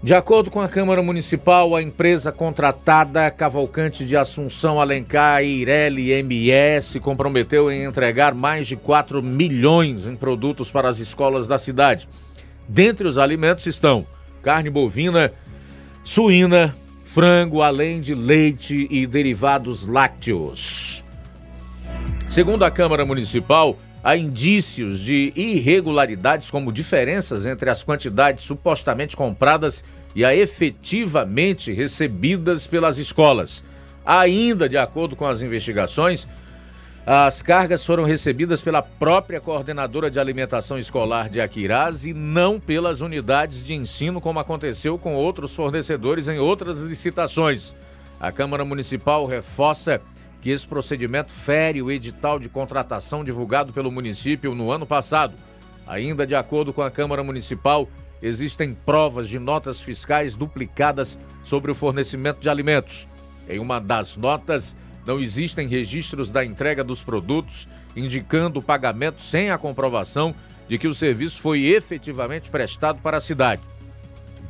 [0.00, 7.00] De acordo com a Câmara Municipal, a empresa contratada Cavalcante de Assunção Alencar Eireli MS
[7.00, 12.08] comprometeu em entregar mais de 4 milhões em produtos para as escolas da cidade.
[12.68, 14.06] Dentre os alimentos estão
[14.40, 15.32] carne bovina,
[16.04, 21.02] suína, frango, além de leite e derivados lácteos.
[22.24, 23.76] Segundo a Câmara Municipal,
[24.08, 29.84] há indícios de irregularidades, como diferenças entre as quantidades supostamente compradas
[30.16, 33.62] e a efetivamente recebidas pelas escolas.
[34.06, 36.26] Ainda de acordo com as investigações,
[37.04, 43.02] as cargas foram recebidas pela própria coordenadora de alimentação escolar de Aquiraz e não pelas
[43.02, 47.76] unidades de ensino, como aconteceu com outros fornecedores em outras licitações.
[48.18, 50.00] A Câmara Municipal reforça
[50.40, 55.34] que esse procedimento fere o edital de contratação divulgado pelo município no ano passado.
[55.86, 57.88] Ainda de acordo com a Câmara Municipal,
[58.22, 63.08] existem provas de notas fiscais duplicadas sobre o fornecimento de alimentos.
[63.48, 64.76] Em uma das notas,
[65.08, 67.66] Não existem registros da entrega dos produtos
[67.96, 70.34] indicando o pagamento sem a comprovação
[70.68, 73.62] de que o serviço foi efetivamente prestado para a cidade.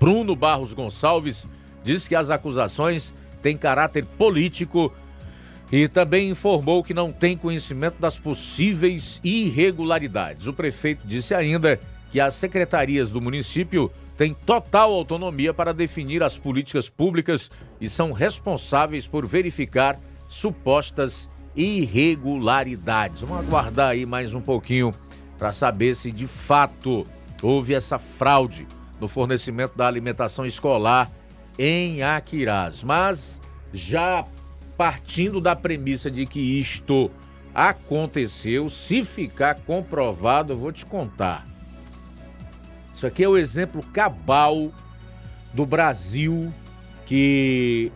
[0.00, 1.46] Bruno Barros Gonçalves
[1.84, 4.92] diz que as acusações têm caráter político
[5.70, 10.46] e também informou que não tem conhecimento das possíveis irregularidades.
[10.46, 11.78] O prefeito disse ainda
[12.10, 17.50] que as secretarias do município têm total autonomia para definir as políticas públicas
[17.80, 23.20] e são responsáveis por verificar supostas irregularidades.
[23.20, 24.94] Vamos aguardar aí mais um pouquinho
[25.38, 27.06] para saber se de fato
[27.42, 28.66] houve essa fraude
[29.00, 31.10] no fornecimento da alimentação escolar
[31.58, 32.82] em Aquiraz.
[32.82, 33.40] Mas
[33.72, 34.26] já
[34.78, 37.10] partindo da premissa de que isto
[37.52, 41.44] aconteceu, se ficar comprovado, eu vou te contar.
[42.94, 44.70] Isso aqui é o exemplo cabal
[45.52, 46.52] do Brasil
[47.04, 47.90] que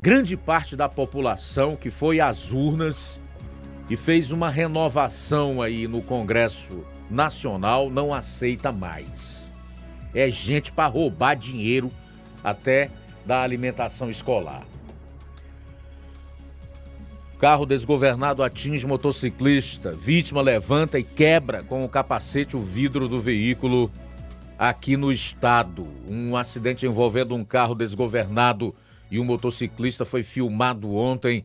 [0.00, 3.20] grande parte da população que foi às urnas
[3.88, 9.50] e fez uma renovação aí no Congresso Nacional não aceita mais.
[10.14, 11.90] É gente para roubar dinheiro
[12.44, 12.88] até
[13.26, 14.64] da alimentação escolar.
[17.40, 19.94] Carro desgovernado atinge motociclista.
[19.94, 23.90] Vítima levanta e quebra com o capacete o vidro do veículo
[24.58, 25.88] aqui no estado.
[26.06, 28.74] Um acidente envolvendo um carro desgovernado
[29.10, 31.42] e um motociclista foi filmado ontem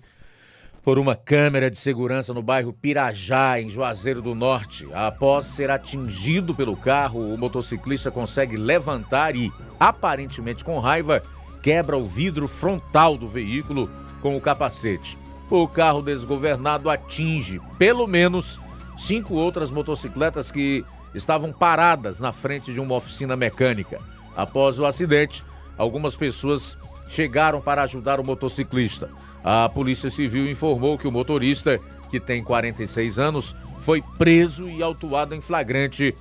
[0.84, 4.86] por uma câmera de segurança no bairro Pirajá, em Juazeiro do Norte.
[4.93, 11.24] Após ser atingido pelo carro, o motociclista consegue levantar e, aparentemente com raiva,
[11.64, 13.89] quebra o vidro frontal do veículo
[14.22, 15.18] com o capacete.
[15.50, 18.60] O carro desgovernado atinge pelo menos
[18.98, 20.84] cinco outras motocicletas que
[21.14, 24.00] estavam paradas na frente de uma oficina mecânica.
[24.36, 25.43] Após o acidente,
[25.78, 26.78] algumas pessoas
[27.08, 29.10] chegaram para ajudar o motociclista.
[29.43, 31.80] A Polícia Civil informou que o motorista,
[32.10, 36.16] que tem 46 anos, foi preso e autuado em flagrante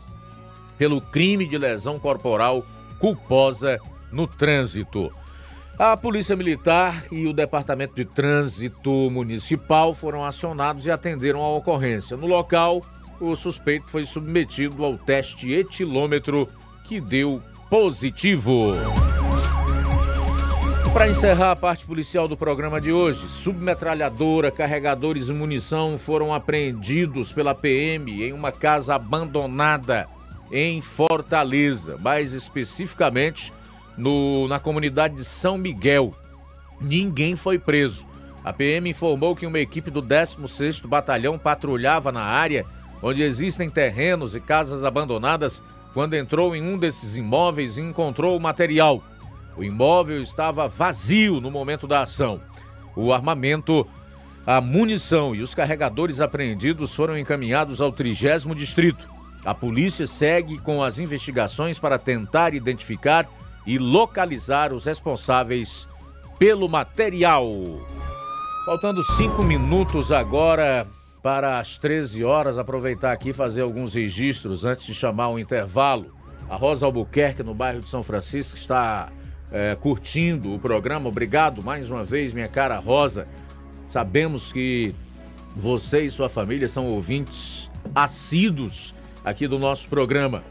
[0.77, 2.65] pelo crime de lesão corporal
[2.99, 3.81] culposa
[4.13, 5.11] no trânsito.
[5.77, 12.17] A Polícia Militar e o Departamento de Trânsito Municipal foram acionados e atenderam a ocorrência.
[12.17, 12.81] No local,
[13.21, 16.49] o suspeito foi submetido ao teste etilômetro
[16.85, 18.73] que deu positivo.
[20.93, 27.33] Para encerrar a parte policial do programa de hoje, submetralhadora, carregadores e munição foram apreendidos
[27.33, 30.07] pela PM em uma casa abandonada
[30.53, 33.53] em Fortaleza, mais especificamente
[33.97, 36.15] no, na comunidade de São Miguel.
[36.81, 38.07] Ninguém foi preso.
[38.45, 42.67] A PM informou que uma equipe do 16º Batalhão patrulhava na área
[43.03, 48.41] onde existem terrenos e casas abandonadas quando entrou em um desses imóveis e encontrou o
[48.41, 49.03] material.
[49.57, 52.41] O imóvel estava vazio no momento da ação.
[52.97, 53.87] O armamento,
[54.47, 59.09] a munição e os carregadores apreendidos foram encaminhados ao 30 Distrito.
[59.45, 63.29] A polícia segue com as investigações para tentar identificar
[63.67, 65.89] e localizar os responsáveis
[66.39, 67.47] pelo material.
[68.67, 70.87] Faltando cinco minutos agora
[71.23, 76.13] para as 13 horas, aproveitar aqui e fazer alguns registros antes de chamar o intervalo.
[76.49, 79.11] A Rosa Albuquerque, no bairro de São Francisco, está
[79.51, 81.09] é, curtindo o programa.
[81.09, 83.27] Obrigado mais uma vez, minha cara Rosa.
[83.87, 84.95] Sabemos que
[85.55, 88.95] você e sua família são ouvintes assíduos
[89.25, 90.43] aqui do nosso programa.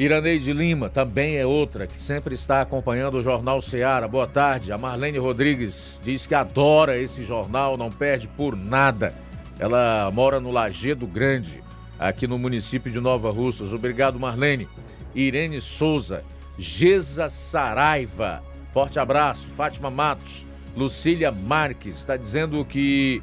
[0.00, 4.08] Iraneide Lima também é outra que sempre está acompanhando o Jornal Seara.
[4.08, 4.72] Boa tarde.
[4.72, 9.14] A Marlene Rodrigues diz que adora esse jornal, não perde por nada.
[9.58, 11.62] Ela mora no Lagedo Grande,
[11.98, 13.74] aqui no município de Nova Russas.
[13.74, 14.66] Obrigado, Marlene.
[15.14, 16.24] Irene Souza,
[16.56, 18.42] Geza Saraiva,
[18.72, 19.48] forte abraço.
[19.50, 23.22] Fátima Matos, Lucília Marques, está dizendo que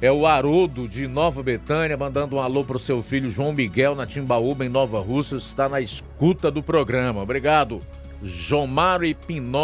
[0.00, 3.94] é o Haroldo de Nova Betânia, mandando um alô para o seu filho João Miguel
[3.94, 7.22] na Timbaúba, em Nova Russas, está na escuta do programa.
[7.22, 7.80] Obrigado.
[8.22, 9.04] Jomaro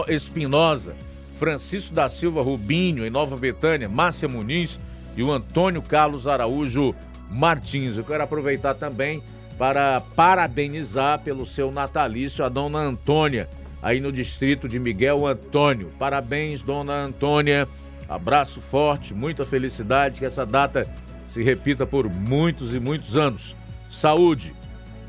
[0.09, 0.95] Espinosa,
[1.33, 4.79] Francisco da Silva Rubinho, em Nova Betânia, Márcia Muniz
[5.17, 6.95] e o Antônio Carlos Araújo
[7.31, 7.97] Martins.
[7.97, 9.23] Eu quero aproveitar também
[9.59, 13.49] para parabenizar pelo seu natalício a dona Antônia,
[13.83, 15.91] aí no distrito de Miguel Antônio.
[15.99, 17.67] Parabéns, dona Antônia
[18.09, 20.87] Abraço forte, muita felicidade, que essa data
[21.29, 23.57] se repita por muitos e muitos anos.
[23.91, 24.55] Saúde,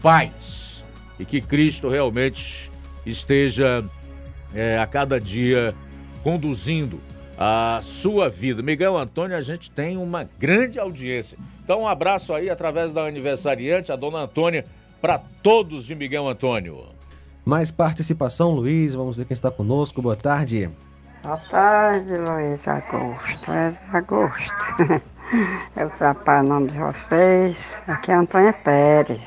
[0.02, 0.84] paz
[1.20, 2.72] e que Cristo realmente
[3.06, 3.84] esteja
[4.54, 5.74] é, a cada dia
[6.24, 7.00] conduzindo
[7.38, 8.64] a sua vida.
[8.64, 11.38] Miguel Antônio, a gente tem uma grande audiência.
[11.64, 14.66] Então, um abraço aí através da aniversariante, a dona Antônia,
[15.00, 16.86] para todos de Miguel Antônio.
[17.46, 18.96] Mais participação, Luiz.
[18.96, 20.02] Vamos ver quem está conosco.
[20.02, 20.70] Boa tarde.
[21.24, 23.52] Boa tarde, Luiz Augusto.
[23.52, 25.02] Luiz Augusto.
[25.76, 27.76] Eu trabalho em nome de vocês.
[27.88, 29.20] Aqui é Antônia Pérez,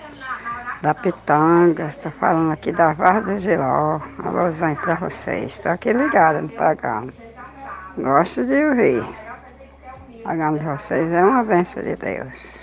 [0.80, 1.88] da Pitanga.
[1.88, 4.00] Estou falando aqui da Varda do Giló.
[4.24, 5.52] Alôzão para vocês.
[5.52, 7.12] Estou aqui ligada no programa.
[7.98, 9.02] Gosto de ouvir.
[9.02, 12.60] O programa de vocês é uma bênção de Deus.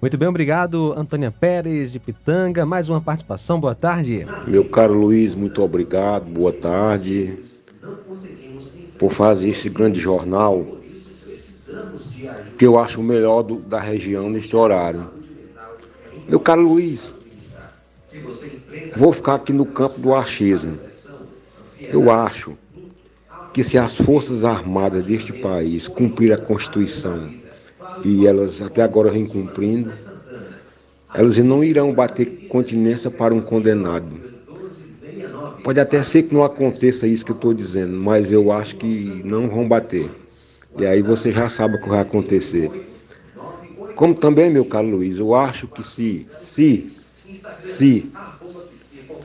[0.00, 2.66] Muito bem, obrigado, Antônia Pérez de Pitanga.
[2.66, 4.26] Mais uma participação, boa tarde.
[4.46, 7.53] Meu caro Luiz, muito obrigado, boa tarde
[8.98, 10.78] por fazer esse grande jornal
[12.58, 15.10] que eu acho o melhor do, da região neste horário.
[16.28, 17.12] Meu caro Luiz,
[18.96, 20.78] vou ficar aqui no campo do achismo.
[21.80, 22.56] Eu acho
[23.52, 27.30] que se as Forças Armadas deste país cumprir a Constituição
[28.04, 29.92] e elas até agora vêm cumprindo,
[31.12, 34.33] elas não irão bater continência para um condenado.
[35.64, 39.22] Pode até ser que não aconteça isso que eu estou dizendo, mas eu acho que
[39.24, 40.10] não vão bater.
[40.76, 42.70] E aí você já sabe o que vai acontecer.
[43.96, 46.92] Como também, meu caro Luiz, eu acho que se, se,
[47.78, 48.12] se,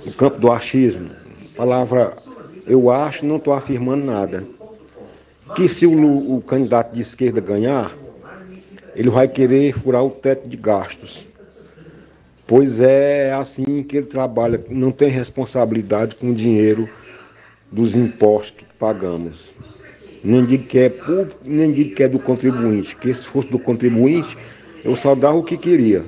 [0.08, 1.10] o campo do achismo,
[1.58, 2.16] palavra
[2.66, 4.48] eu acho, não estou afirmando nada,
[5.54, 7.92] que se o, o candidato de esquerda ganhar,
[8.96, 11.29] ele vai querer furar o teto de gastos.
[12.50, 16.90] Pois é assim que ele trabalha, não tem responsabilidade com o dinheiro
[17.72, 19.54] dos impostos que pagamos
[20.24, 23.60] nem digo que é público, nem digo que é do contribuinte, que se fosse do
[23.60, 24.38] contribuinte,
[24.84, 26.04] eu só dava o que queria.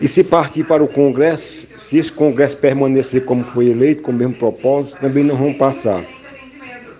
[0.00, 4.14] E se partir para o Congresso, se esse Congresso permanecer como foi eleito, com o
[4.14, 6.04] mesmo propósito, também não vão passar.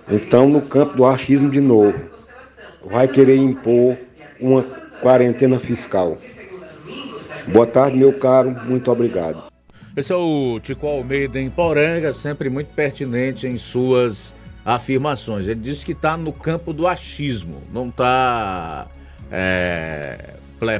[0.09, 1.99] Então, no campo do achismo de novo,
[2.83, 3.97] vai querer impor
[4.39, 4.63] uma
[5.01, 6.17] quarentena fiscal.
[7.51, 9.43] Boa tarde, meu caro, muito obrigado.
[9.97, 15.45] Esse é o Tico Almeida em Poranga, sempre muito pertinente em suas afirmações.
[15.47, 18.85] Ele disse que está no campo do achismo, não está
[19.31, 20.35] é,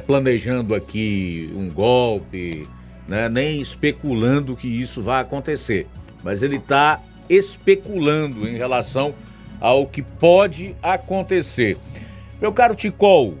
[0.06, 2.68] planejando aqui um golpe,
[3.08, 5.88] né, nem especulando que isso vai acontecer.
[6.22, 9.12] Mas ele está especulando em relação
[9.60, 11.76] ao que pode acontecer.
[12.40, 13.36] Meu caro Ticol,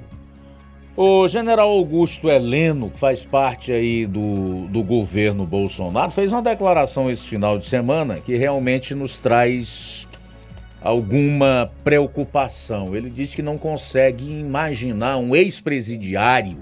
[1.02, 7.10] o general Augusto Heleno, que faz parte aí do, do governo Bolsonaro, fez uma declaração
[7.10, 10.06] esse final de semana que realmente nos traz
[10.78, 12.94] alguma preocupação.
[12.94, 16.58] Ele diz que não consegue imaginar um ex-presidiário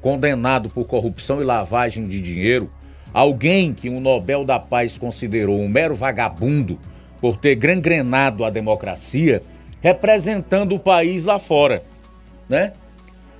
[0.00, 2.72] condenado por corrupção e lavagem de dinheiro,
[3.12, 6.80] alguém que o Nobel da Paz considerou um mero vagabundo
[7.20, 9.42] por ter gangrenado a democracia,
[9.82, 11.84] representando o país lá fora,
[12.48, 12.72] né?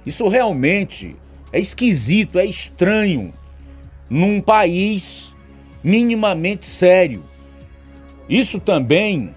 [0.07, 1.17] Isso realmente
[1.53, 3.35] é esquisito, é estranho
[4.09, 5.35] num país
[5.83, 7.25] minimamente sério.
[8.29, 9.35] Isso também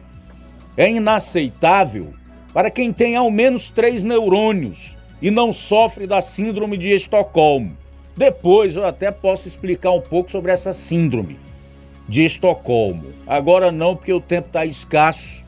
[0.78, 2.14] é inaceitável
[2.54, 7.76] para quem tem ao menos três neurônios e não sofre da síndrome de Estocolmo.
[8.16, 11.38] Depois eu até posso explicar um pouco sobre essa síndrome
[12.08, 13.12] de Estocolmo.
[13.28, 15.46] Agora não, porque o tempo está escasso,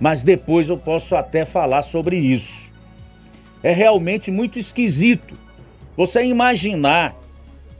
[0.00, 2.73] mas depois eu posso até falar sobre isso.
[3.64, 5.34] É realmente muito esquisito
[5.96, 7.16] você imaginar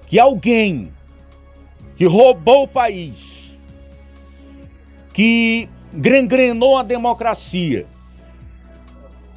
[0.06, 0.90] que alguém
[1.94, 3.54] que roubou o país,
[5.12, 7.84] que gangrenou a democracia,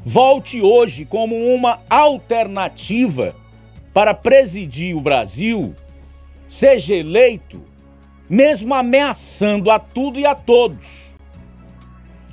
[0.05, 3.35] volte hoje como uma alternativa
[3.93, 5.75] para presidir o Brasil,
[6.47, 7.61] seja eleito,
[8.29, 11.17] mesmo ameaçando a tudo e a todos.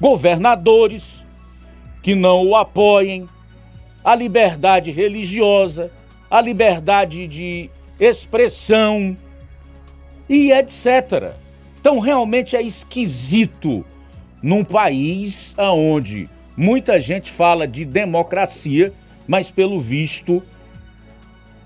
[0.01, 1.27] Governadores
[2.01, 3.27] que não o apoiem,
[4.05, 5.91] a liberdade religiosa,
[6.31, 9.17] a liberdade de expressão
[10.29, 11.33] e etc.
[11.81, 13.85] Então realmente é esquisito
[14.43, 18.93] num país onde muita gente fala de democracia,
[19.27, 20.43] mas pelo visto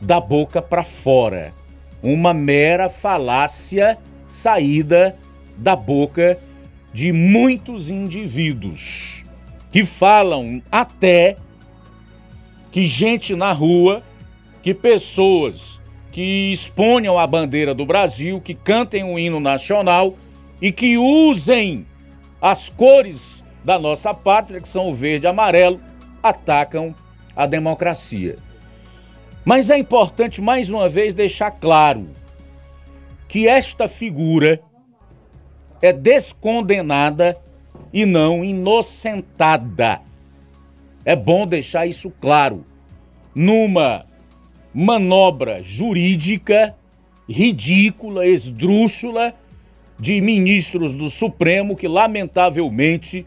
[0.01, 1.53] da boca para fora.
[2.01, 3.99] Uma mera falácia
[4.31, 5.19] saída
[5.57, 6.39] da boca
[6.93, 9.25] de muitos indivíduos
[9.73, 11.37] que falam até
[12.71, 14.03] que gente na rua,
[14.63, 15.81] que pessoas
[16.13, 20.17] que exponham a bandeira do Brasil, que cantem o hino nacional
[20.61, 21.87] e que usem
[22.41, 25.81] as cores da nossa pátria, que são o verde e amarelo,
[26.23, 26.95] atacam
[27.37, 28.37] a democracia.
[29.45, 32.11] Mas é importante mais uma vez deixar claro
[33.29, 34.61] que esta figura
[35.81, 37.39] é descondenada
[37.93, 40.01] e não inocentada.
[41.09, 42.67] É bom deixar isso claro.
[43.35, 44.05] Numa
[44.75, 46.77] manobra jurídica
[47.27, 49.35] ridícula, esdrúxula,
[49.99, 53.25] de ministros do Supremo que, lamentavelmente,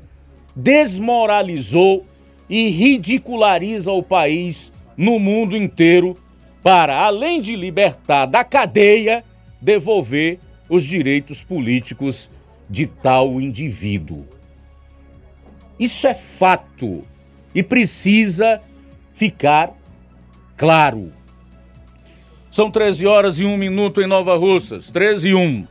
[0.55, 2.05] desmoralizou
[2.47, 6.15] e ridiculariza o país no mundo inteiro
[6.61, 9.25] para, além de libertar da cadeia,
[9.59, 10.37] devolver
[10.69, 12.29] os direitos políticos
[12.69, 14.27] de tal indivíduo.
[15.79, 17.09] Isso é fato
[17.53, 18.61] e precisa
[19.13, 19.71] ficar
[20.57, 21.11] claro.
[22.51, 25.67] São 13 horas e 1 minuto em Nova Russas, 13 e 1.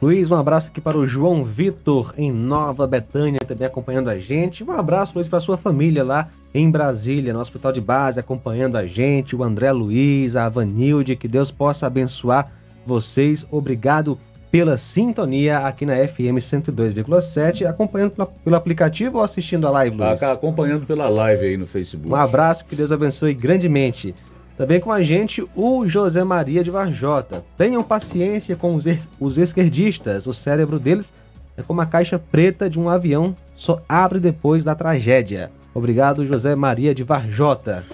[0.00, 4.62] Luiz, um abraço aqui para o João Vitor, em Nova Betânia, também acompanhando a gente.
[4.62, 8.86] Um abraço, Luiz, para sua família lá em Brasília, no Hospital de Base, acompanhando a
[8.86, 9.34] gente.
[9.34, 12.52] O André Luiz, a Vanilde, que Deus possa abençoar
[12.86, 13.44] vocês.
[13.50, 14.18] Obrigado
[14.50, 20.22] pela sintonia aqui na FM 102,7, acompanhando pela- pelo aplicativo ou assistindo a live, Luiz?
[20.22, 22.08] Acompanhando pela live aí no Facebook.
[22.08, 24.14] Um abraço, que Deus abençoe grandemente.
[24.56, 27.44] Também com a gente o José Maria de Varjota.
[27.56, 28.84] Tenham paciência com os,
[29.20, 30.26] os esquerdistas.
[30.26, 31.12] O cérebro deles
[31.56, 35.50] é como a caixa preta de um avião, só abre depois da tragédia.
[35.74, 37.84] Obrigado, José Maria de Varjota.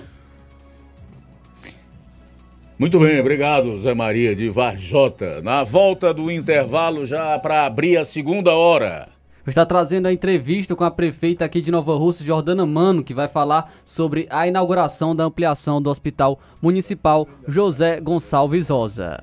[2.76, 5.40] Muito bem, obrigado, Zé Maria de Varjota.
[5.42, 9.08] Na volta do intervalo, já para abrir a segunda hora.
[9.46, 13.28] Está trazendo a entrevista com a prefeita aqui de Nova Rússia, Jordana Mano, que vai
[13.28, 19.22] falar sobre a inauguração da ampliação do Hospital Municipal José Gonçalves Oza.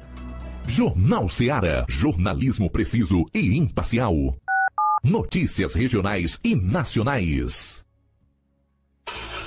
[0.67, 1.85] Jornal Seara.
[1.89, 4.15] Jornalismo preciso e imparcial.
[5.03, 7.83] Notícias regionais e nacionais.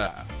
[0.00, 0.40] Música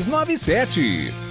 [0.01, 1.30] 6297.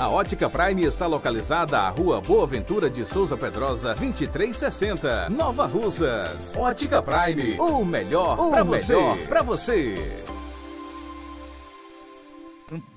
[0.00, 6.56] A Ótica Prime está localizada à Rua Boa Ventura de Souza Pedrosa, 2360, Nova Russas.
[6.56, 8.96] Ótica Prime, o melhor para você.
[9.28, 10.24] Para você.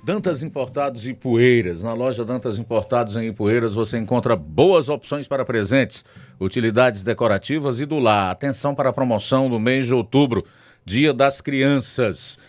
[0.03, 1.83] Dantas Importados e Poeiras.
[1.83, 6.03] Na loja Dantas Importados em Ipueiras você encontra boas opções para presentes,
[6.39, 8.31] utilidades decorativas e do lar.
[8.31, 10.43] Atenção para a promoção do mês de outubro,
[10.83, 12.39] Dia das Crianças.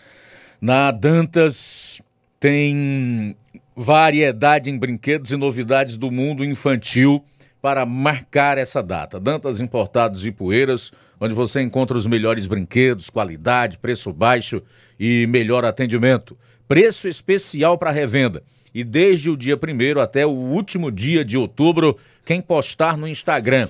[0.59, 2.01] Na Dantas
[2.39, 3.35] tem
[3.75, 7.23] variedade em brinquedos e novidades do mundo infantil
[7.61, 9.19] para marcar essa data.
[9.19, 14.61] Dantas Importados e Poeiras, onde você encontra os melhores brinquedos, qualidade, preço baixo
[14.99, 16.37] e melhor atendimento.
[16.67, 18.43] Preço especial para revenda.
[18.73, 23.69] e desde o dia 1 até o último dia de outubro, quem postar no Instagram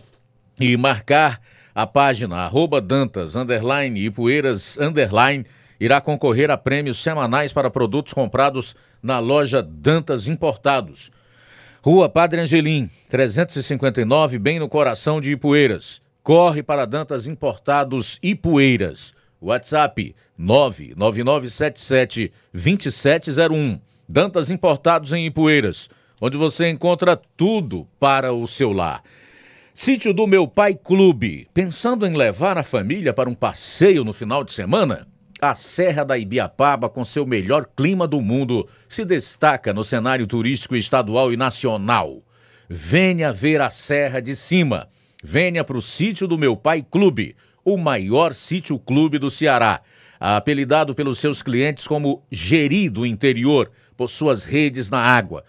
[0.59, 1.39] e marcar
[1.75, 5.45] a página arroba Dantas underline e Poeiras underline
[5.79, 8.75] irá concorrer a prêmios semanais para produtos comprados
[9.05, 11.11] na loja Dantas Importados.
[11.83, 16.01] Rua Padre Angelim, 359, bem no coração de Ipueiras.
[16.23, 19.13] Corre para Dantas Importados Ipueiras.
[19.39, 23.79] WhatsApp 99977 2701.
[24.09, 25.87] Dantas Importados em Ipueiras,
[26.19, 29.03] onde você encontra tudo para o seu lar.
[29.71, 31.47] Sítio do Meu Pai Clube.
[31.53, 35.07] Pensando em levar a família para um passeio no final de semana?
[35.41, 40.77] A Serra da Ibiapaba, com seu melhor clima do mundo, se destaca no cenário turístico
[40.77, 42.23] estadual e nacional.
[42.69, 44.87] Venha ver a Serra de Cima.
[45.21, 49.81] Venha para o Sítio do Meu Pai Clube, o maior sítio clube do Ceará.
[50.19, 55.43] Apelidado pelos seus clientes como Geri do Interior, por suas redes na água.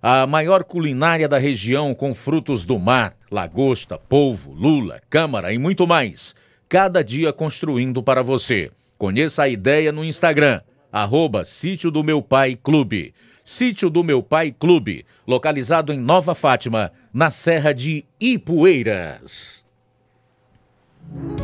[0.00, 5.86] A maior culinária da região com frutos do mar, lagosta, polvo, lula, câmara e muito
[5.86, 6.34] mais.
[6.68, 8.70] Cada dia construindo para você.
[9.02, 10.60] Conheça a ideia no Instagram,
[10.92, 13.12] arroba Sítio do Meu Pai Clube.
[13.44, 19.66] Sítio do Meu Pai Clube, localizado em Nova Fátima, na Serra de Ipueiras.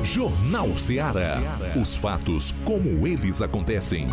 [0.05, 1.59] Jornal Ceará.
[1.75, 4.07] Os fatos como eles acontecem.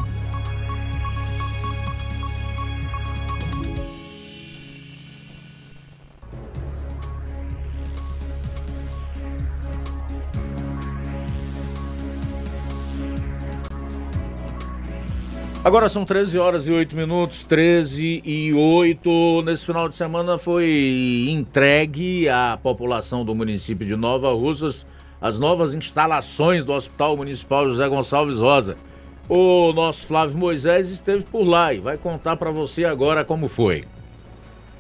[15.65, 19.41] Agora são 13 horas e 8 minutos, 13 e 8.
[19.43, 24.85] Nesse final de semana foi entregue à população do município de Nova Russas
[25.19, 28.77] as novas instalações do Hospital Municipal José Gonçalves Rosa.
[29.27, 33.81] O nosso Flávio Moisés esteve por lá e vai contar para você agora como foi.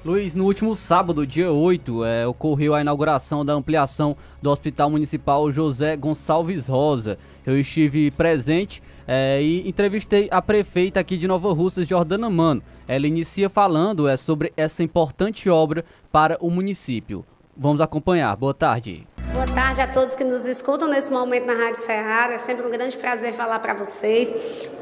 [0.05, 5.51] Luiz, no último sábado, dia 8, é, ocorreu a inauguração da ampliação do Hospital Municipal
[5.51, 7.17] José Gonçalves Rosa.
[7.43, 12.61] Eu estive presente é, e entrevistei a prefeita aqui de Nova Russas, Jordana Mano.
[12.87, 17.25] Ela inicia falando é, sobre essa importante obra para o município.
[17.55, 18.35] Vamos acompanhar.
[18.35, 19.07] Boa tarde.
[19.31, 22.33] Boa tarde a todos que nos escutam nesse momento na Rádio Serrara.
[22.33, 24.33] É sempre um grande prazer falar para vocês.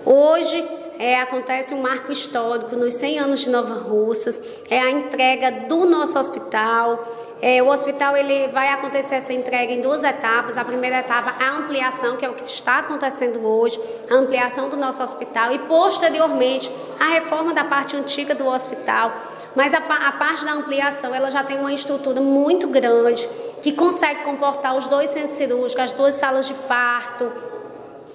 [0.05, 0.63] Hoje
[0.99, 4.41] é, acontece um marco histórico nos 100 anos de Nova Russas.
[4.69, 7.03] É a entrega do nosso hospital.
[7.45, 10.55] É, o hospital ele vai acontecer essa entrega em duas etapas.
[10.55, 13.77] A primeira etapa, a ampliação, que é o que está acontecendo hoje,
[14.09, 19.11] a ampliação do nosso hospital e posteriormente a reforma da parte antiga do hospital.
[19.53, 23.27] Mas a, a parte da ampliação, ela já tem uma estrutura muito grande
[23.61, 27.29] que consegue comportar os dois centros cirúrgicos, as duas salas de parto,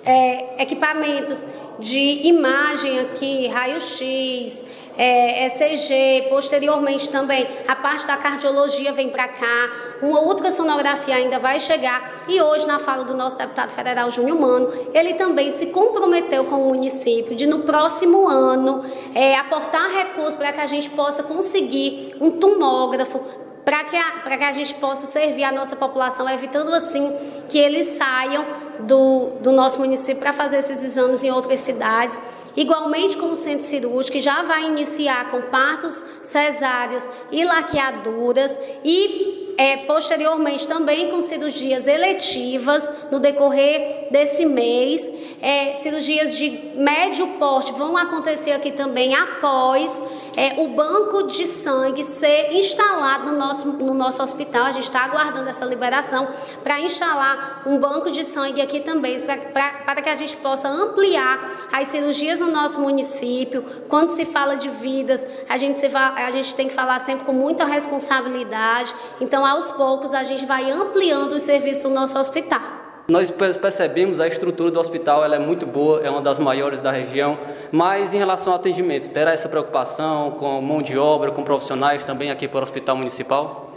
[0.06, 1.44] é, equipamentos
[1.78, 4.64] de imagem aqui, raio-x,
[4.96, 9.70] é, ECG, posteriormente também a parte da cardiologia vem para cá,
[10.02, 14.72] uma ultrassonografia ainda vai chegar e hoje na fala do nosso deputado federal Júnior Mano,
[14.92, 20.52] ele também se comprometeu com o município de no próximo ano é, aportar recursos para
[20.52, 23.20] que a gente possa conseguir um tomógrafo
[23.64, 23.98] para que,
[24.38, 27.14] que a gente possa servir a nossa população, evitando assim
[27.50, 28.46] que eles saiam
[28.80, 32.20] do, do nosso município para fazer esses exames em outras cidades.
[32.56, 39.54] Igualmente como o centro cirúrgico, que já vai iniciar com partos cesáreas e laqueaduras e
[39.58, 45.12] é, posteriormente também com cirurgias eletivas no decorrer desse mês.
[45.42, 50.02] É, cirurgias de médio porte vão acontecer aqui também após
[50.38, 54.66] é, o banco de sangue ser instalado no nosso, no nosso hospital.
[54.66, 56.28] A gente está aguardando essa liberação
[56.62, 61.88] para instalar um banco de sangue aqui também, para que a gente possa ampliar as
[61.88, 63.64] cirurgias no nosso município.
[63.88, 67.32] Quando se fala de vidas, a gente, se, a gente tem que falar sempre com
[67.32, 68.94] muita responsabilidade.
[69.20, 72.87] Então, aos poucos a gente vai ampliando os serviços do nosso hospital.
[73.10, 76.90] Nós percebemos a estrutura do hospital, ela é muito boa, é uma das maiores da
[76.90, 77.38] região,
[77.72, 82.30] mas em relação ao atendimento, terá essa preocupação com mão de obra, com profissionais também
[82.30, 83.72] aqui para o Hospital Municipal?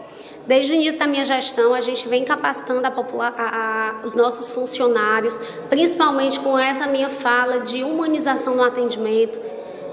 [0.45, 4.51] Desde o início da minha gestão, a gente vem capacitando a a, a, os nossos
[4.51, 9.39] funcionários, principalmente com essa minha fala de humanização no atendimento.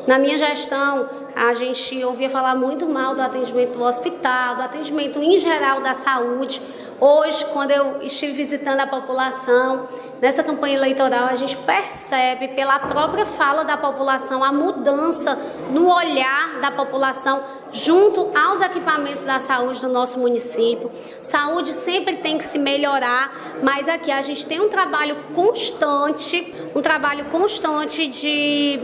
[0.09, 1.07] Na minha gestão,
[1.37, 5.93] a gente ouvia falar muito mal do atendimento do hospital, do atendimento em geral da
[5.93, 6.63] saúde.
[6.99, 9.87] Hoje, quando eu estive visitando a população,
[10.19, 15.39] nessa campanha eleitoral, a gente percebe pela própria fala da população a mudança
[15.73, 20.91] no olhar da população junto aos equipamentos da saúde do nosso município.
[21.21, 23.31] Saúde sempre tem que se melhorar,
[23.63, 28.81] mas aqui a gente tem um trabalho constante, um trabalho constante de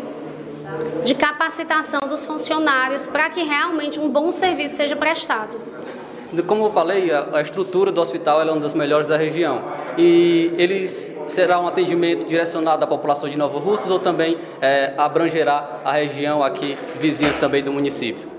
[1.04, 5.58] de capacitação dos funcionários para que realmente um bom serviço seja prestado.
[6.46, 9.62] Como eu falei, a, estrutura do hospital é uma das melhores da região.
[9.96, 15.80] E eles será um atendimento direcionado à população de Nova Russas ou também é, abrangerá
[15.84, 18.33] a região aqui, vizinhas também do município?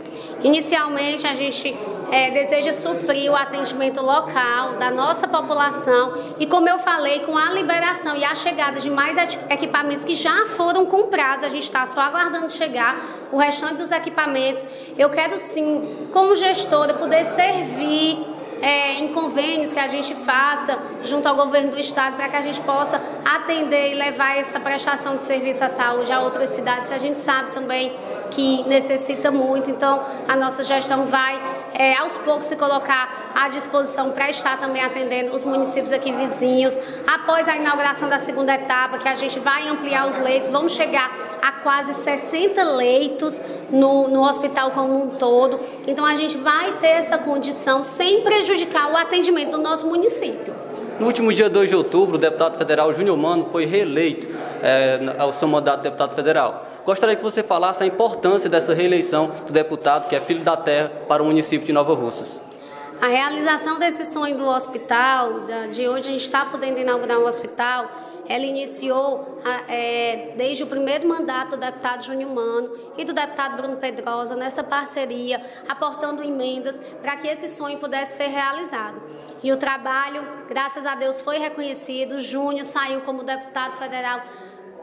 [0.46, 1.76] Inicialmente, a gente
[2.12, 7.52] é, deseja suprir o atendimento local da nossa população e, como eu falei, com a
[7.52, 9.18] liberação e a chegada de mais
[9.50, 12.96] equipamentos que já foram comprados, a gente está só aguardando chegar
[13.32, 14.68] o restante dos equipamentos.
[14.96, 18.24] Eu quero sim, como gestora, poder servir
[18.62, 22.44] é, em convênios que a gente faça junto ao governo do estado para que a
[22.44, 26.94] gente possa atender e levar essa prestação de serviço à saúde a outras cidades que
[26.94, 27.92] a gente sabe também
[28.32, 29.70] que necessita muito.
[29.70, 31.40] Então, a nossa gestão vai,
[31.74, 36.80] é, aos poucos, se colocar à disposição para estar também atendendo os municípios aqui vizinhos.
[37.08, 41.12] Após a inauguração da segunda etapa, que a gente vai ampliar os leitos, vamos chegar
[41.42, 45.60] a quase 60 leitos no, no hospital como um todo.
[45.88, 50.65] Então, a gente vai ter essa condição sem prejudicar o atendimento do nosso município.
[51.00, 54.30] No último dia 2 de outubro, o deputado federal Júnior Mano foi reeleito
[54.64, 56.66] é, ao seu mandato de deputado federal.
[56.86, 60.90] Gostaria que você falasse a importância dessa reeleição do deputado, que é filho da terra,
[61.08, 62.42] para o município de Nova Russas.
[63.02, 67.92] A realização desse sonho do hospital, de hoje a gente está podendo inaugurar um hospital,
[68.28, 73.78] ela iniciou é, desde o primeiro mandato do deputado Júnior Mano e do deputado Bruno
[73.78, 79.02] Pedrosa nessa parceria, aportando emendas para que esse sonho pudesse ser realizado.
[79.44, 82.20] E o trabalho, graças a Deus, foi reconhecido.
[82.20, 84.22] Júnior saiu como deputado federal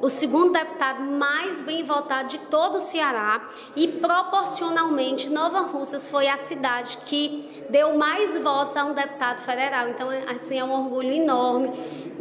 [0.02, 6.26] o segundo deputado mais bem votado de todo o Ceará e proporcionalmente Nova Russas foi
[6.26, 9.88] a cidade que deu mais votos a um deputado federal.
[9.88, 11.70] Então, assim, é um orgulho enorme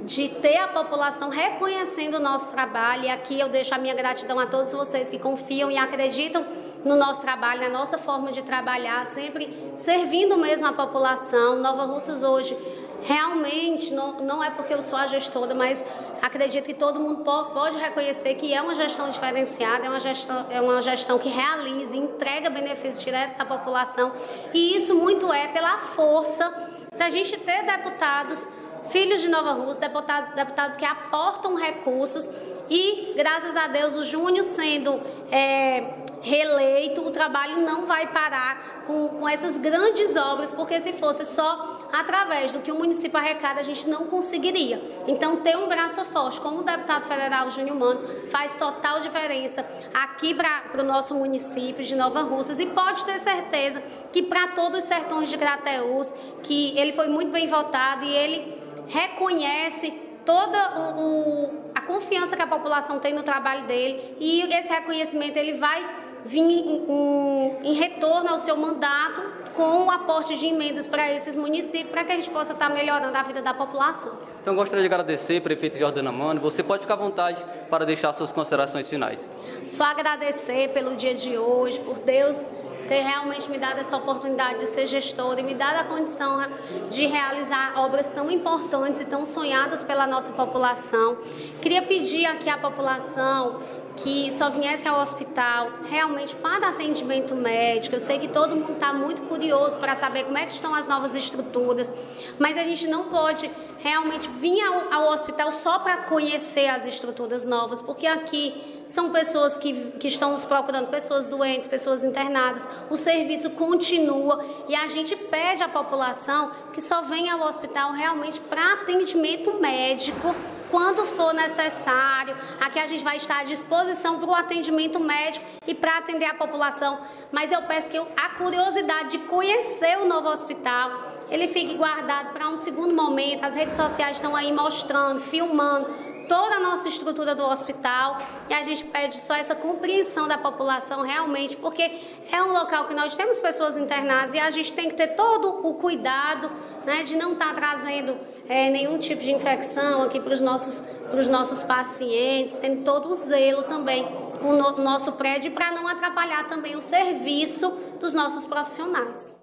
[0.05, 3.05] de ter a população reconhecendo o nosso trabalho.
[3.05, 6.45] E aqui eu deixo a minha gratidão a todos vocês que confiam e acreditam
[6.83, 11.57] no nosso trabalho, na nossa forma de trabalhar, sempre servindo mesmo a população.
[11.57, 12.57] Nova Russas hoje
[13.03, 15.83] realmente não, não é porque eu sou a gestora, mas
[16.21, 20.61] acredito que todo mundo pode reconhecer que é uma gestão diferenciada, é uma gestão, é
[20.61, 24.11] uma gestão que realiza, entrega benefícios diretos à população.
[24.53, 26.53] E isso muito é pela força
[26.95, 28.47] da gente ter deputados
[28.89, 32.29] filhos de Nova Rússia, deputados, deputados que aportam recursos
[32.69, 35.83] e, graças a Deus, o Júnior sendo é,
[36.21, 41.89] reeleito, o trabalho não vai parar com, com essas grandes obras, porque se fosse só
[41.91, 44.81] através do que o município arrecada, a gente não conseguiria.
[45.05, 50.33] Então, ter um braço forte, como o deputado federal Júnior Mano, faz total diferença aqui
[50.33, 54.85] para o nosso município de Nova Russas e pode ter certeza que para todos os
[54.85, 56.13] sertões de Crateús,
[56.43, 58.60] que ele foi muito bem votado e ele
[58.91, 59.91] reconhece
[60.25, 65.37] toda o, o, a confiança que a população tem no trabalho dele e esse reconhecimento
[65.37, 65.83] ele vai
[66.25, 69.23] vir em, em, em retorno ao seu mandato
[69.55, 73.17] com o aporte de emendas para esses municípios, para que a gente possa estar melhorando
[73.17, 74.13] a vida da população.
[74.41, 76.39] Então, gostaria de agradecer, prefeito Jordana Mano.
[76.39, 79.29] Você pode ficar à vontade para deixar suas considerações finais.
[79.67, 82.47] Só agradecer pelo dia de hoje, por Deus
[82.91, 86.41] ter realmente me dado essa oportunidade de ser gestora e me dado a condição
[86.89, 91.17] de realizar obras tão importantes e tão sonhadas pela nossa população.
[91.61, 93.61] Queria pedir aqui à população
[93.97, 97.95] que só viesse ao hospital realmente para atendimento médico.
[97.95, 100.87] Eu sei que todo mundo está muito curioso para saber como é que estão as
[100.87, 101.93] novas estruturas,
[102.39, 107.43] mas a gente não pode realmente vir ao, ao hospital só para conhecer as estruturas
[107.43, 112.67] novas, porque aqui são pessoas que, que estão nos procurando, pessoas doentes, pessoas internadas.
[112.89, 118.39] O serviço continua e a gente pede à população que só venha ao hospital realmente
[118.41, 120.35] para atendimento médico
[120.71, 122.35] quando for necessário.
[122.59, 126.33] Aqui a gente vai estar à disposição para o atendimento médico e para atender a
[126.33, 126.99] população.
[127.31, 130.91] Mas eu peço que a curiosidade de conhecer o novo hospital,
[131.29, 133.43] ele fique guardado para um segundo momento.
[133.43, 138.17] As redes sociais estão aí mostrando, filmando toda a nossa estrutura do hospital
[138.49, 141.91] e a gente pede só essa compreensão da população realmente, porque
[142.31, 145.67] é um local que nós temos pessoas internadas e a gente tem que ter todo
[145.67, 146.49] o cuidado
[146.85, 148.17] né, de não estar tá trazendo
[148.47, 150.81] é, nenhum tipo de infecção aqui para os nossos,
[151.29, 154.07] nossos pacientes, tendo todo o zelo também
[154.39, 159.40] com o nosso prédio para não atrapalhar também o serviço dos nossos profissionais.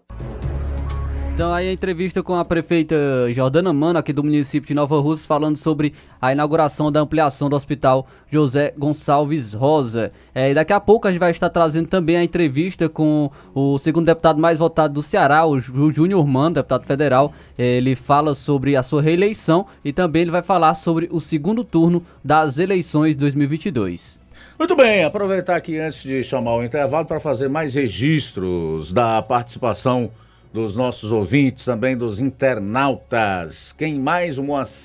[1.38, 2.96] Então aí a entrevista com a prefeita
[3.32, 7.54] Jordana Mano, aqui do município de Nova Russa, falando sobre a inauguração da ampliação do
[7.54, 10.10] hospital José Gonçalves Rosa.
[10.34, 13.78] É, e daqui a pouco a gente vai estar trazendo também a entrevista com o
[13.78, 17.32] segundo deputado mais votado do Ceará, o Júnior Mano, deputado federal.
[17.56, 22.04] Ele fala sobre a sua reeleição e também ele vai falar sobre o segundo turno
[22.24, 24.20] das eleições 2022.
[24.58, 30.10] Muito bem, aproveitar aqui antes de chamar o intervalo para fazer mais registros da participação
[30.52, 33.74] dos nossos ouvintes, também dos internautas.
[33.76, 34.36] Quem mais?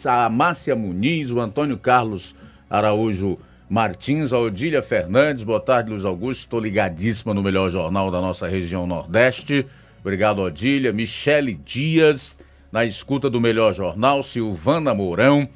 [0.06, 2.36] A Márcia Muniz, o Antônio Carlos
[2.70, 3.38] Araújo
[3.70, 5.44] Martins, a Odília Fernandes.
[5.44, 6.42] Boa tarde, Luiz Augusto.
[6.42, 9.66] Estou ligadíssima no melhor jornal da nossa região Nordeste.
[10.02, 10.92] Obrigado, Odília.
[10.92, 12.38] Michele Dias,
[12.72, 14.22] na escuta do melhor jornal.
[14.22, 15.48] Silvana Mourão.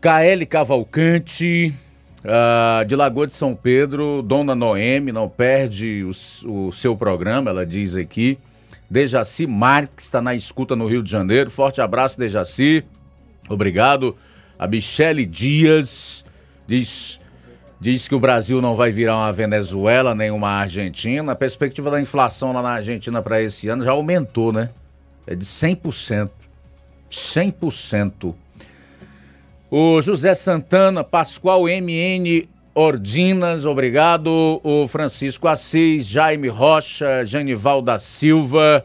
[0.00, 1.72] KL Cavalcante.
[2.24, 7.66] Uh, de Lagoa de São Pedro, Dona Noemi, não perde o, o seu programa, ela
[7.66, 8.38] diz aqui.
[8.92, 11.50] Dejaci Marques está na escuta no Rio de Janeiro.
[11.50, 12.84] Forte abraço, Dejaci.
[13.48, 14.14] Obrigado.
[14.58, 16.26] A Michele Dias
[16.66, 17.18] diz,
[17.80, 21.32] diz que o Brasil não vai virar uma Venezuela nem uma Argentina.
[21.32, 24.68] A perspectiva da inflação lá na Argentina para esse ano já aumentou, né?
[25.26, 26.28] É de 100%.
[27.10, 28.34] 100%.
[29.70, 34.58] O José Santana, Pascoal MN Ordinas, obrigado.
[34.64, 38.82] O Francisco Assis, Jaime Rocha, Janival da Silva.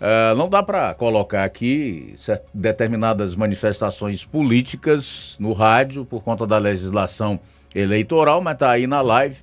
[0.00, 2.16] Uh, não dá para colocar aqui
[2.52, 7.38] determinadas manifestações políticas no rádio por conta da legislação
[7.72, 9.36] eleitoral, mas tá aí na live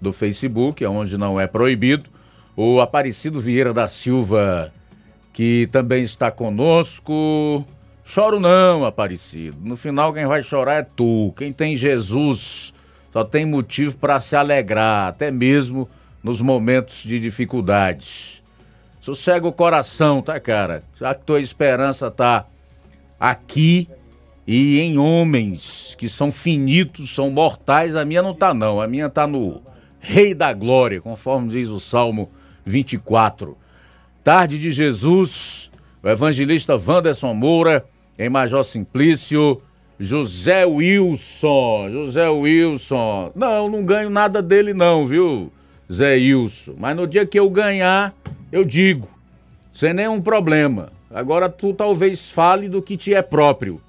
[0.00, 2.10] do Facebook, onde não é proibido.
[2.56, 4.72] O Aparecido Vieira da Silva,
[5.32, 7.64] que também está conosco.
[8.04, 9.56] Choro não, Aparecido.
[9.62, 11.32] No final quem vai chorar é tu.
[11.36, 12.72] Quem tem Jesus
[13.12, 15.88] só tem motivo para se alegrar, até mesmo
[16.22, 18.42] nos momentos de dificuldades.
[19.00, 20.82] Sossega o coração, tá, cara?
[20.98, 22.46] Já que tua esperança tá
[23.20, 23.88] aqui
[24.46, 28.80] e em homens que são finitos, são mortais, a minha não tá não.
[28.80, 29.60] A minha tá no
[30.00, 32.30] Rei da Glória, conforme diz o Salmo
[32.64, 33.58] 24.
[34.24, 35.70] Tarde de Jesus,
[36.02, 37.84] o evangelista Wanderson Moura,
[38.18, 39.60] em Major Simplício,
[39.98, 43.32] José Wilson, José Wilson.
[43.34, 45.52] Não, não ganho nada dele não, viu,
[45.90, 46.74] Zé Wilson.
[46.78, 48.14] Mas no dia que eu ganhar,
[48.50, 49.08] eu digo,
[49.72, 50.92] sem nenhum problema.
[51.10, 53.80] Agora tu talvez fale do que te é próprio.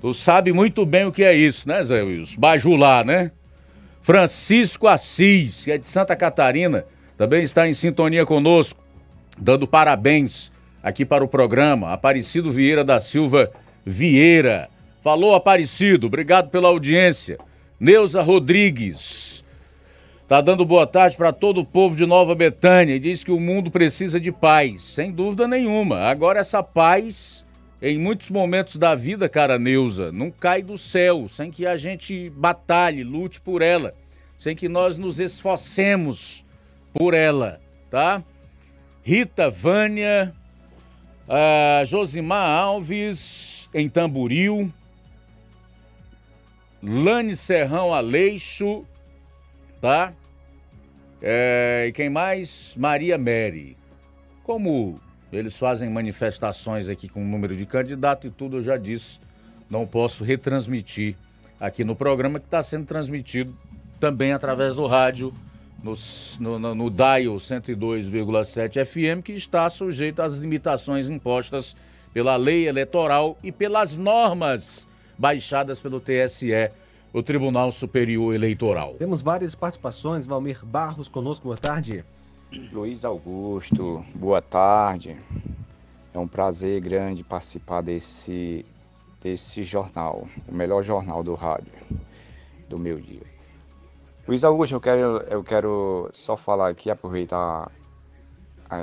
[0.00, 2.40] Tu sabe muito bem o que é isso, né, Zé Wilson?
[2.40, 3.30] Bajular, né?
[4.00, 6.84] Francisco Assis, que é de Santa Catarina,
[7.16, 8.80] também está em sintonia conosco,
[9.36, 11.92] dando parabéns aqui para o programa.
[11.92, 13.50] Aparecido Vieira da Silva
[13.84, 14.68] Vieira.
[15.06, 16.08] Falou, Aparecido.
[16.08, 17.38] Obrigado pela audiência.
[17.78, 19.44] Neuza Rodrigues.
[20.26, 23.38] Tá dando boa tarde para todo o povo de Nova Betânia e diz que o
[23.38, 24.82] mundo precisa de paz.
[24.82, 26.00] Sem dúvida nenhuma.
[26.00, 27.46] Agora, essa paz,
[27.80, 32.28] em muitos momentos da vida, cara Neuza, não cai do céu, sem que a gente
[32.30, 33.94] batalhe, lute por ela,
[34.36, 36.44] sem que nós nos esforcemos
[36.92, 38.24] por ela, tá?
[39.04, 40.34] Rita Vânia,
[41.28, 44.72] uh, Josimar Alves, em Tamburil.
[46.88, 48.84] Lane Serrão Aleixo,
[49.80, 50.14] tá?
[51.20, 52.74] É, e quem mais?
[52.76, 53.76] Maria Mary.
[54.44, 55.00] Como
[55.32, 59.18] eles fazem manifestações aqui com o número de candidato e tudo, eu já disse,
[59.68, 61.16] não posso retransmitir
[61.58, 63.52] aqui no programa que está sendo transmitido
[63.98, 65.34] também através do rádio
[65.82, 65.94] no,
[66.38, 71.74] no, no, dial 102,7 FM, que está sujeito às limitações impostas
[72.12, 74.85] pela lei eleitoral e pelas normas
[75.18, 76.70] baixadas pelo TSE,
[77.12, 78.94] o Tribunal Superior Eleitoral.
[78.98, 80.26] Temos várias participações.
[80.26, 82.04] Valmir Barros conosco, boa tarde.
[82.72, 85.16] Luiz Augusto, boa tarde.
[86.14, 88.64] É um prazer grande participar desse,
[89.22, 91.72] desse jornal, o melhor jornal do rádio
[92.68, 93.22] do meu dia.
[94.26, 97.70] Luiz Augusto, eu quero, eu quero só falar aqui, aproveitar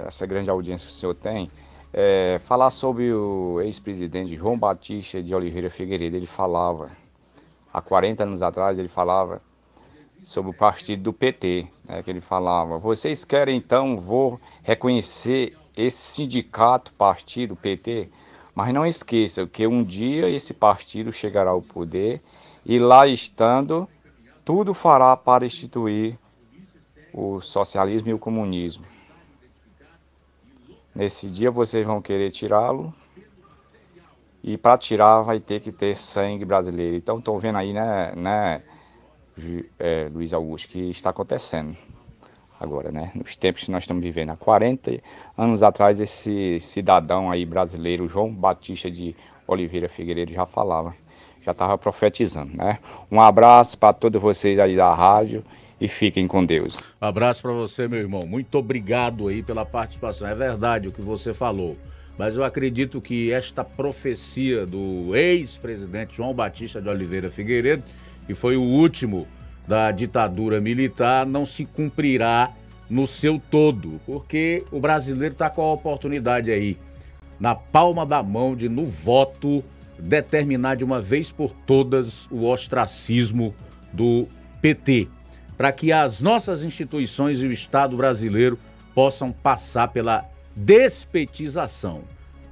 [0.07, 1.51] essa grande audiência que o senhor tem,
[1.93, 6.17] é, falar sobre o ex-presidente João Batista de Oliveira Figueiredo.
[6.17, 6.89] Ele falava,
[7.71, 9.41] há 40 anos atrás, ele falava
[10.23, 15.97] sobre o partido do PT, né, que ele falava, vocês querem então, vou reconhecer esse
[15.97, 18.09] sindicato, partido, PT,
[18.55, 22.21] mas não esqueçam que um dia esse partido chegará ao poder
[22.65, 23.87] e lá estando,
[24.45, 26.17] tudo fará para instituir
[27.13, 28.92] o socialismo e o comunismo.
[30.95, 32.93] Nesse dia vocês vão querer tirá-lo.
[34.43, 36.95] E para tirar vai ter que ter sangue brasileiro.
[36.97, 38.61] Então estão vendo aí, né, né
[39.79, 41.75] é, Luiz Augusto, que está acontecendo
[42.59, 43.11] agora, né?
[43.15, 44.29] Nos tempos que nós estamos vivendo.
[44.29, 44.99] Há 40
[45.37, 49.15] anos atrás, esse cidadão aí brasileiro, João Batista de
[49.47, 50.95] Oliveira Figueiredo, já falava,
[51.41, 52.79] já estava profetizando, né?
[53.11, 55.43] Um abraço para todos vocês aí da rádio
[55.83, 56.79] e fiquem com Deus.
[57.01, 58.25] Abraço para você, meu irmão.
[58.25, 60.25] Muito obrigado aí pela participação.
[60.25, 61.77] É verdade o que você falou.
[62.17, 67.83] Mas eu acredito que esta profecia do ex-presidente João Batista de Oliveira Figueiredo,
[68.25, 69.27] que foi o último
[69.67, 72.53] da ditadura militar não se cumprirá
[72.89, 76.77] no seu todo, porque o brasileiro está com a oportunidade aí,
[77.37, 79.61] na palma da mão, de no voto
[79.99, 83.53] determinar de uma vez por todas o ostracismo
[83.91, 84.27] do
[84.61, 85.09] PT,
[85.63, 88.59] para que as nossas instituições e o Estado brasileiro
[88.93, 92.01] possam passar pela despetização.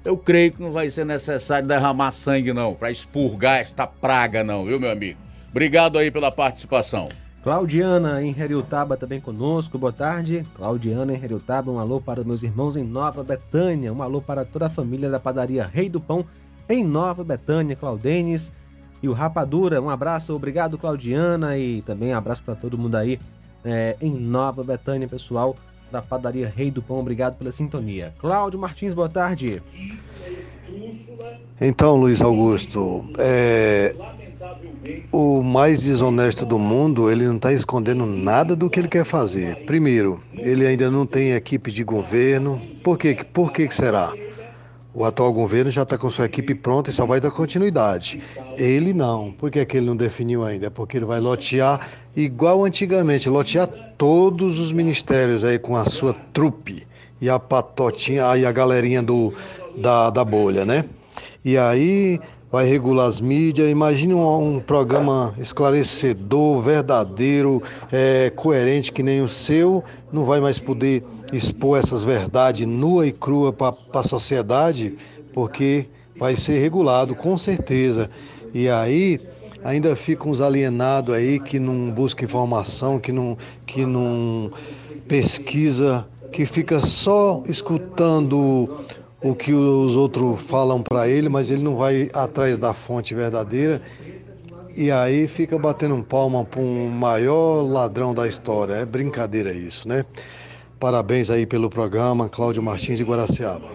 [0.05, 4.63] Eu creio que não vai ser necessário derramar sangue não, para expurgar esta praga não,
[4.63, 5.19] viu meu amigo?
[5.49, 7.09] Obrigado aí pela participação.
[7.43, 10.45] Claudiana em Heriutaba também conosco, boa tarde.
[10.55, 14.67] Claudiana em Heriutaba, um alô para meus irmãos em Nova Betânia, um alô para toda
[14.67, 16.25] a família da padaria Rei do Pão
[16.69, 18.53] em Nova Betânia, Claudenes
[19.01, 19.81] e o Rapadura.
[19.81, 23.19] Um abraço, obrigado Claudiana e também um abraço para todo mundo aí
[23.63, 25.55] é, em Nova Betânia, pessoal
[25.91, 28.13] da padaria Rei do Pão, obrigado pela sintonia.
[28.17, 29.61] Cláudio Martins, boa tarde.
[31.59, 33.93] Então, Luiz Augusto, é,
[35.11, 39.57] o mais desonesto do mundo, ele não está escondendo nada do que ele quer fazer.
[39.65, 42.59] Primeiro, ele ainda não tem equipe de governo.
[42.83, 43.17] Por, quê?
[43.31, 44.13] Por que será?
[44.93, 48.21] O atual governo já está com sua equipe pronta e só vai dar continuidade.
[48.57, 49.31] Ele não.
[49.31, 50.67] Por que, é que ele não definiu ainda?
[50.67, 56.13] É porque ele vai lotear igual antigamente, lotear todos os ministérios aí com a sua
[56.33, 56.85] trupe
[57.21, 59.33] e a patotinha, aí a galerinha do,
[59.77, 60.83] da, da bolha, né?
[61.45, 62.19] E aí
[62.51, 63.69] vai regular as mídias.
[63.69, 69.83] Imagine um, um programa esclarecedor, verdadeiro, é, coerente que nem o seu.
[70.11, 74.95] Não vai mais poder expor essas verdades nua e crua para a sociedade,
[75.33, 75.87] porque
[76.17, 78.09] vai ser regulado com certeza.
[78.53, 79.19] E aí
[79.63, 84.51] ainda ficam uns alienados aí que não buscam informação, que não, que não
[85.07, 88.85] pesquisa, que fica só escutando
[89.23, 93.81] o que os outros falam para ele, mas ele não vai atrás da fonte verdadeira.
[94.75, 98.73] E aí fica batendo palma para um maior ladrão da história.
[98.73, 100.05] É brincadeira isso, né?
[100.81, 103.69] Parabéns aí pelo programa, Cláudio Martins de Guaraciaba.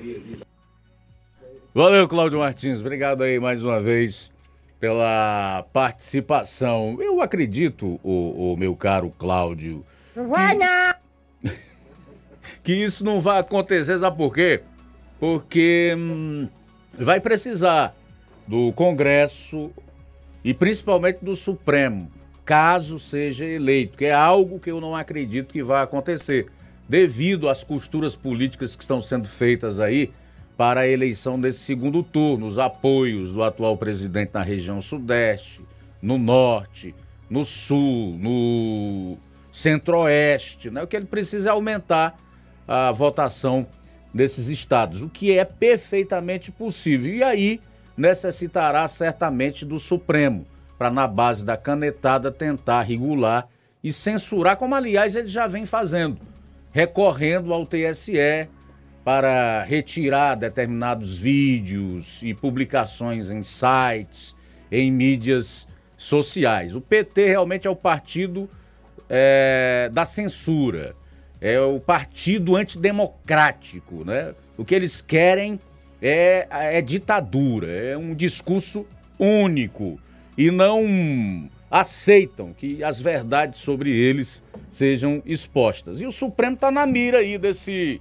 [1.73, 2.81] Valeu, Cláudio Martins.
[2.81, 4.31] Obrigado aí mais uma vez
[4.78, 6.99] pela participação.
[7.01, 9.83] Eu acredito, o, o meu caro Cláudio.
[10.15, 10.95] Não vai não!
[12.62, 14.62] Que isso não vai acontecer, sabe por quê?
[15.19, 16.49] porque hum,
[16.93, 17.95] vai precisar
[18.47, 19.70] do Congresso
[20.45, 22.11] e principalmente do Supremo,
[22.45, 26.47] caso seja eleito, que é algo que eu não acredito que vai acontecer,
[26.89, 30.11] devido às costuras políticas que estão sendo feitas aí
[30.57, 35.61] para a eleição desse segundo turno, os apoios do atual presidente na região sudeste,
[36.01, 36.95] no norte,
[37.29, 39.19] no sul, no
[39.53, 40.83] centro-oeste, né?
[40.83, 42.17] O que ele precisa é aumentar
[42.67, 43.67] a votação
[44.15, 47.15] desses estados, o que é perfeitamente possível.
[47.15, 47.61] E aí
[47.97, 50.47] necessitará certamente do Supremo,
[50.79, 53.49] para na base da canetada tentar regular
[53.83, 56.19] e censurar, como aliás ele já vem fazendo,
[56.77, 58.51] recorrendo ao TSE
[59.03, 64.36] para retirar determinados vídeos e publicações em sites,
[64.70, 65.66] em mídias
[65.97, 66.74] sociais.
[66.74, 68.47] O PT realmente é o partido
[69.09, 70.94] é, da censura
[71.40, 74.35] é o partido antidemocrático, né?
[74.57, 75.59] O que eles querem
[76.03, 78.86] é, é ditadura, é um discurso
[79.19, 79.98] único
[80.36, 86.01] e não aceitam que as verdades sobre eles sejam expostas.
[86.01, 88.01] E o Supremo está na mira aí desse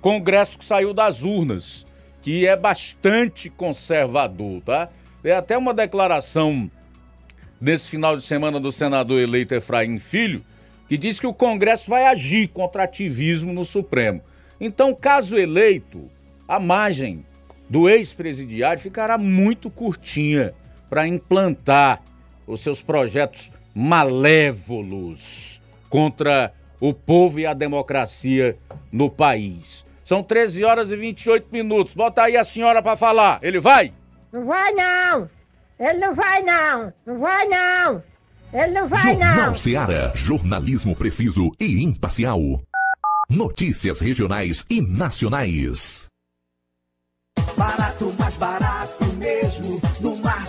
[0.00, 1.86] Congresso que saiu das urnas,
[2.22, 4.88] que é bastante conservador, tá?
[5.22, 6.70] Tem até uma declaração
[7.60, 10.44] nesse final de semana do senador eleito Efraim Filho,
[10.88, 14.20] que diz que o Congresso vai agir contra ativismo no Supremo.
[14.60, 16.08] Então, caso eleito,
[16.46, 17.24] a margem
[17.68, 20.54] do ex-presidiário ficará muito curtinha
[20.88, 22.00] para implantar
[22.46, 28.56] os seus projetos malévolos contra o povo e a democracia
[28.90, 29.84] no país.
[30.04, 31.94] São 13 horas e 28 minutos.
[31.94, 33.40] Bota aí a senhora para falar.
[33.42, 33.92] Ele vai?
[34.32, 35.28] Não vai não.
[35.78, 36.92] Ele não vai não.
[37.04, 38.02] Não vai não.
[38.52, 39.54] Ele não vai, Jornal não.
[39.54, 40.12] Seara.
[40.14, 42.40] Jornalismo preciso e imparcial.
[43.28, 46.06] Notícias regionais e nacionais.
[47.56, 49.80] Barato, mais barato mesmo.
[50.00, 50.15] No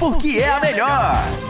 [0.00, 1.49] porque é a melhor.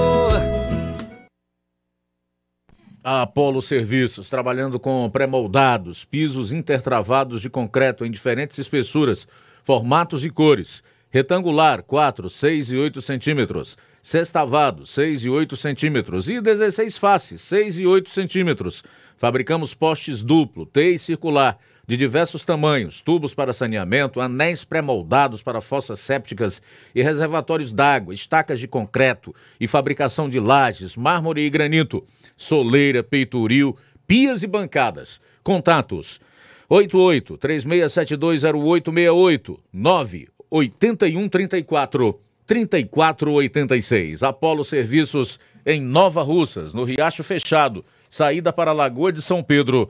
[3.03, 9.27] A Apolo Serviços, trabalhando com pré-moldados, pisos intertravados de concreto em diferentes espessuras,
[9.63, 10.83] formatos e cores.
[11.09, 13.75] Retangular, 4, 6 e 8 centímetros.
[14.03, 16.29] Sextavado, 6 e 8 centímetros.
[16.29, 18.83] E 16 faces, 6 e 8 centímetros.
[19.17, 21.57] Fabricamos postes duplo, T e circular,
[21.87, 26.61] de diversos tamanhos, tubos para saneamento, anéis pré-moldados para fossas sépticas
[26.95, 32.03] e reservatórios d'água, estacas de concreto e fabricação de lajes, mármore e granito,
[32.41, 33.77] soleira, peitoril,
[34.07, 35.21] pias e bancadas.
[35.43, 36.19] Contatos
[36.67, 44.23] 88 36720868 9 81 34 3486.
[44.23, 49.87] Apolo Serviços em Nova Russas, no Riacho Fechado, saída para a Lagoa de São Pedro,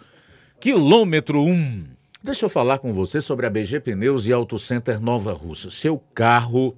[0.59, 1.85] quilômetro 1.
[2.21, 5.71] Deixa eu falar com você sobre a BG Pneus e Auto Center Nova Russa.
[5.71, 6.75] Seu carro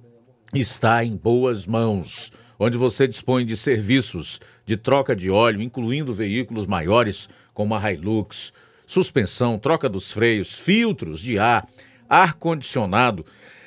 [0.54, 6.66] está em boas mãos, onde você dispõe de serviços de troca de óleo, incluindo veículos
[6.66, 8.52] maiores como a Hilux,
[8.86, 11.66] suspensão, troca dos freios, filtros de ar,
[12.08, 13.24] ar-condicionado,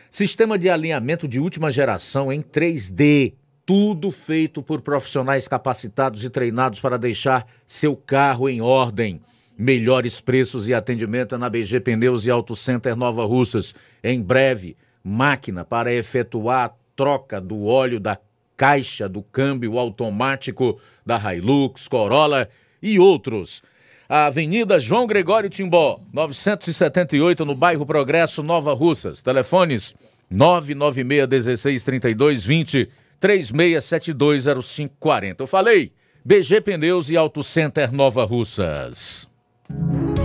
[0.09, 3.33] sistema de alinhamento de última geração em 3D.
[3.65, 9.21] Tudo feito por profissionais capacitados e treinados para deixar seu carro em ordem.
[9.57, 13.75] Melhores preços e atendimento é na BG Pneus e Auto Center Nova Russas.
[14.01, 18.15] Em breve, máquina para efetuar a troca do óleo da
[18.57, 22.49] caixa do câmbio automático da Hilux, Corolla
[22.81, 23.61] e outros.
[24.09, 29.21] A Avenida João Gregório Timbó, 978, no bairro Progresso, Nova Russas.
[29.21, 29.93] Telefones
[30.29, 32.89] 996 32 20
[33.21, 35.35] 36720540.
[35.39, 35.91] Eu falei,
[36.23, 39.27] BG Pneus e Auto Center Nova Russas.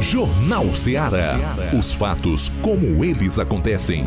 [0.00, 1.36] Jornal Ceará.
[1.78, 4.04] Os fatos como eles acontecem.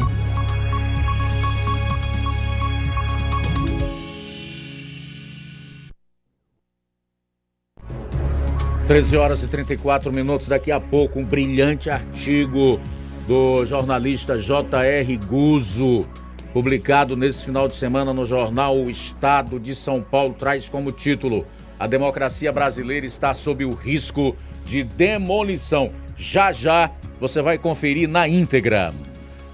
[8.88, 10.48] Treze horas e 34 minutos.
[10.48, 12.80] Daqui a pouco, um brilhante artigo
[13.28, 15.18] do jornalista J.R.
[15.26, 16.08] Guzo,
[16.54, 21.48] publicado nesse final de semana no jornal O Estado de São Paulo, traz como título:
[21.80, 25.92] A democracia brasileira está sob o risco de demolição.
[26.16, 28.94] Já já você vai conferir na íntegra.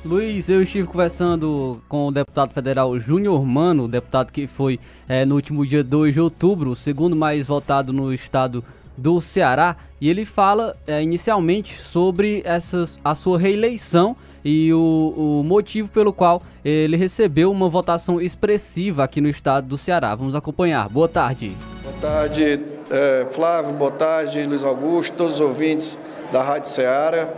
[0.03, 4.77] Luiz, eu estive conversando com o deputado federal Júnior Mano, deputado que foi
[5.07, 8.61] é, no último dia 2 de outubro, o segundo mais votado no estado
[8.97, 15.43] do Ceará, e ele fala é, inicialmente sobre essas, a sua reeleição e o, o,
[15.43, 20.15] motivo pelo qual ele recebeu uma votação expressiva aqui no estado do Ceará.
[20.15, 20.89] Vamos acompanhar.
[20.89, 21.55] Boa tarde.
[21.83, 22.59] Boa tarde,
[22.89, 23.73] é, Flávio.
[23.73, 25.99] Boa tarde, Luiz Augusto, todos os ouvintes
[26.31, 27.29] da Rádio Ceará.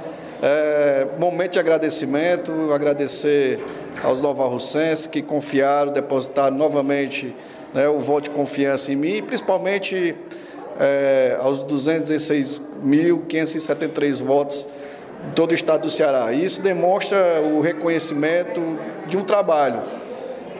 [0.42, 3.64] É, momento de agradecimento, agradecer
[4.04, 7.34] aos novarrocenses que confiaram, depositaram novamente
[7.74, 10.16] né, o voto de confiança em mim, e principalmente
[10.80, 14.68] é, aos 216.573 votos
[15.28, 16.34] de todo o estado do Ceará.
[16.34, 18.60] Isso demonstra o reconhecimento
[19.08, 19.82] de um trabalho.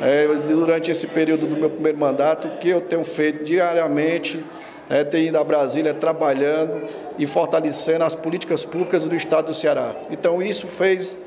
[0.02, 4.44] É, durante esse período do meu primeiro mandato, que eu tenho feito diariamente,
[4.90, 6.88] é, ido a Brasília trabalhando
[7.18, 9.96] e fortalecendo as políticas públicas do estado do Ceará.
[10.12, 11.18] Então, isso fez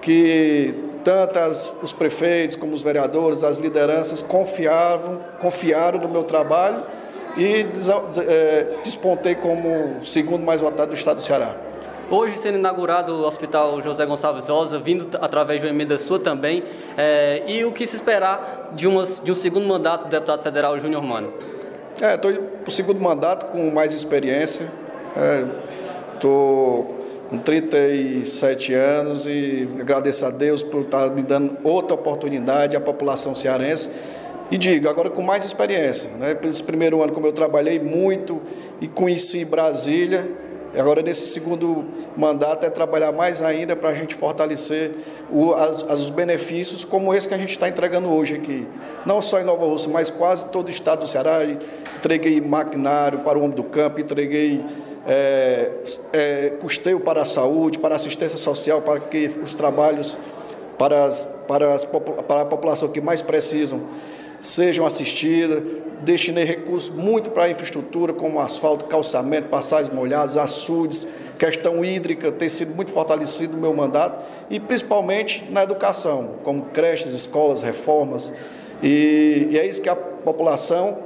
[0.00, 0.74] que
[1.04, 6.84] tanto as, os prefeitos como os vereadores, as lideranças confiavam, confiaram no meu trabalho
[7.36, 7.66] e
[8.26, 11.56] é, despontei como segundo mais votado do estado do Ceará.
[12.10, 16.62] Hoje sendo inaugurado o Hospital José Gonçalves Rosa, vindo através de uma emenda sua também,
[16.96, 20.78] é, e o que se esperar de, uma, de um segundo mandato do deputado federal
[20.78, 21.32] Júnior Mano?
[22.00, 24.70] É, estou para o segundo mandato com mais experiência,
[26.14, 32.76] estou é, com 37 anos e agradeço a Deus por estar me dando outra oportunidade,
[32.76, 33.88] a população cearense,
[34.52, 36.10] e digo, agora com mais experiência.
[36.10, 36.36] Né?
[36.44, 38.42] Esse primeiro ano, como eu trabalhei muito
[38.82, 40.30] e conheci Brasília,
[40.76, 44.92] agora nesse segundo mandato é trabalhar mais ainda para a gente fortalecer
[45.30, 48.68] o, as, os benefícios como esse que a gente está entregando hoje aqui.
[49.06, 51.38] Não só em Nova Rússia, mas quase todo o estado do Ceará.
[51.96, 54.62] Entreguei maquinário para o homem do campo, entreguei
[55.06, 55.70] é,
[56.12, 60.18] é, custeio para a saúde, para a assistência social, para que os trabalhos
[60.76, 63.80] para, as, para, as, para a população que mais precisam
[64.42, 65.62] sejam assistidas.
[66.00, 71.06] Destinei recursos muito para a infraestrutura, como asfalto, calçamento, passagens molhadas, açudes,
[71.38, 74.20] questão hídrica tem sido muito fortalecido no meu mandato
[74.50, 78.32] e principalmente na educação, como creches, escolas, reformas.
[78.82, 80.98] E, e é isso que a população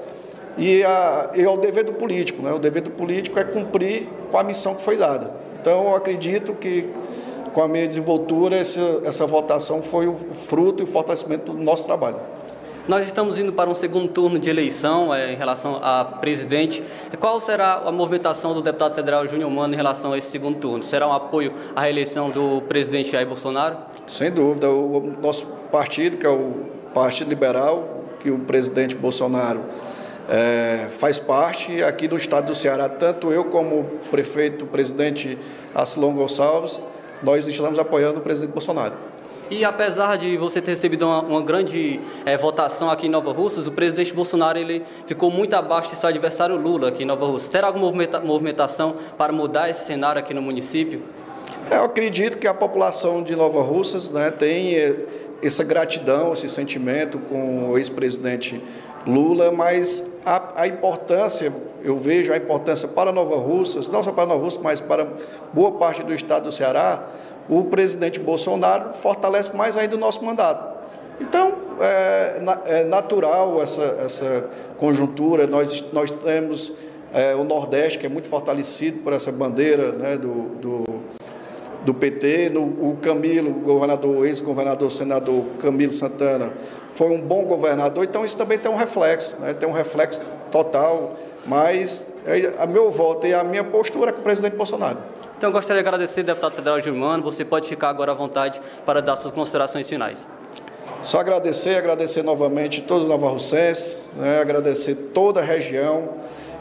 [0.57, 2.41] e, a, e é o dever do político.
[2.41, 2.51] Né?
[2.55, 5.31] O dever do político é cumprir com a missão que foi dada.
[5.61, 6.89] Então, eu acredito que
[7.53, 11.85] com a minha desenvoltura, essa, essa votação foi o fruto e o fortalecimento do nosso
[11.85, 12.19] trabalho.
[12.89, 16.85] Nós estamos indo para um segundo turno de eleição é, em relação a presidente.
[17.19, 20.85] Qual será a movimentação do deputado federal Júnior Mano em relação a esse segundo turno?
[20.85, 23.77] Será um apoio à reeleição do presidente Jair Bolsonaro?
[24.07, 24.71] Sem dúvida.
[24.71, 29.65] O nosso partido, que é o Partido Liberal, que o presidente Bolsonaro
[30.29, 35.37] é, faz parte aqui do estado do Ceará, tanto eu como o prefeito, o presidente
[35.75, 36.81] Acilon Gonçalves,
[37.21, 38.95] nós estamos apoiando o presidente Bolsonaro.
[39.51, 43.67] E apesar de você ter recebido uma, uma grande é, votação aqui em Nova Russas,
[43.67, 47.49] o presidente Bolsonaro ele ficou muito abaixo de seu adversário Lula aqui em Nova Russas.
[47.49, 47.93] Terá alguma
[48.25, 51.01] movimentação para mudar esse cenário aqui no município?
[51.71, 54.97] Eu acredito que a população de Nova Russas né, tem eh,
[55.43, 58.63] essa gratidão, esse sentimento com o ex-presidente
[59.07, 61.53] Lula, mas a, a, importância,
[61.85, 65.07] eu vejo a importância para Nova Russas, não só para Nova Russas, mas para
[65.53, 67.09] boa parte do estado do Ceará,
[67.49, 70.77] o presidente Bolsonaro fortalece mais ainda o nosso mandato.
[71.21, 76.73] Então, é, é natural essa, essa conjuntura, nós, nós temos
[77.13, 80.85] é, o Nordeste, que é muito fortalecido por essa bandeira né, do, do,
[81.85, 86.53] do PT, no, o Camilo, governador, ex-governador, senador Camilo Santana,
[86.91, 90.21] foi um bom governador, então isso também tem um reflexo, né, tem um reflexo
[90.51, 91.15] total,
[91.47, 94.99] mas é, a meu voto e a minha postura é com o presidente Bolsonaro.
[95.39, 97.23] Então, gostaria de agradecer, deputado federal Gilmano.
[97.23, 100.27] Você pode ficar agora à vontade para dar suas considerações finais.
[101.03, 106.15] Só agradecer, agradecer novamente todos os novarrocenses, né, agradecer toda a região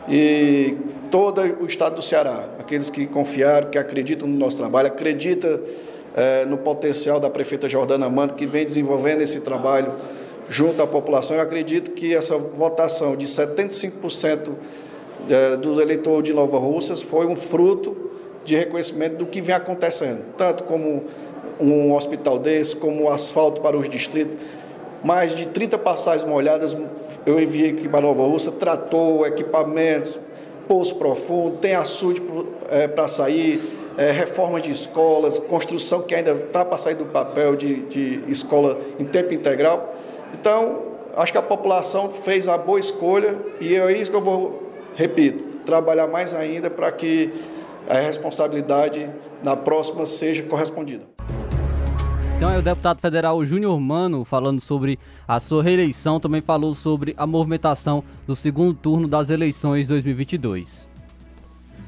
[0.09, 0.77] e
[1.09, 5.61] todo o estado do Ceará, aqueles que confiaram, que acreditam no nosso trabalho, acreditam
[6.13, 9.95] eh, no potencial da prefeita Jordana Mando, que vem desenvolvendo esse trabalho
[10.49, 11.37] junto à população.
[11.37, 14.53] Eu acredito que essa votação de 75%
[15.29, 18.05] eh, dos eleitores de Nova Russas foi um fruto
[18.45, 21.03] de reconhecimento do que vem acontecendo, tanto como
[21.59, 24.37] um hospital desse, como o asfalto para os distritos.
[25.03, 26.77] Mais de 30 passagens molhadas
[27.25, 30.19] eu enviei aqui para Nova Russa, tratou equipamentos,
[30.67, 32.21] poço profundo, tem açude
[32.69, 33.61] é, para sair,
[33.97, 38.79] é, reformas de escolas, construção que ainda está para sair do papel de, de escola
[38.99, 39.93] em tempo integral.
[40.33, 40.83] Então,
[41.15, 45.57] acho que a população fez uma boa escolha e é isso que eu vou, repito,
[45.65, 47.31] trabalhar mais ainda para que
[47.89, 49.09] a responsabilidade
[49.43, 51.03] na próxima seja correspondida.
[52.37, 57.13] Então é o deputado federal Júnior Mano falando sobre a sua reeleição, também falou sobre
[57.17, 60.89] a movimentação do segundo turno das eleições 2022.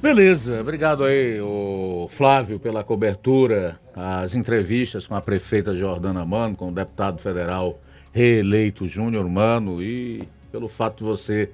[0.01, 6.69] Beleza, obrigado aí, o Flávio, pela cobertura, as entrevistas com a prefeita Jordana Mano, com
[6.69, 7.79] o deputado federal
[8.13, 10.21] reeleito Júnior Mano e
[10.51, 11.49] pelo fato de você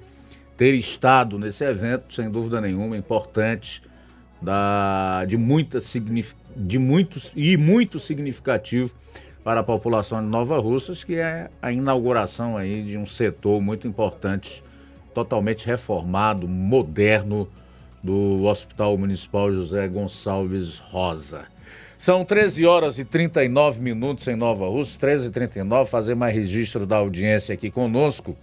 [0.56, 3.82] ter estado nesse evento, sem dúvida nenhuma, importante,
[4.44, 5.78] da, de, muita,
[6.54, 8.94] de muitos e muito significativo
[9.42, 13.88] para a população de Nova Russas, que é a inauguração aí de um setor muito
[13.88, 14.62] importante,
[15.12, 17.48] totalmente reformado, moderno,
[18.02, 21.46] do Hospital Municipal José Gonçalves Rosa.
[21.96, 26.86] São 13 horas e 39 minutos em Nova Rússia, 13 e 39 fazer mais registro
[26.86, 28.36] da audiência aqui conosco.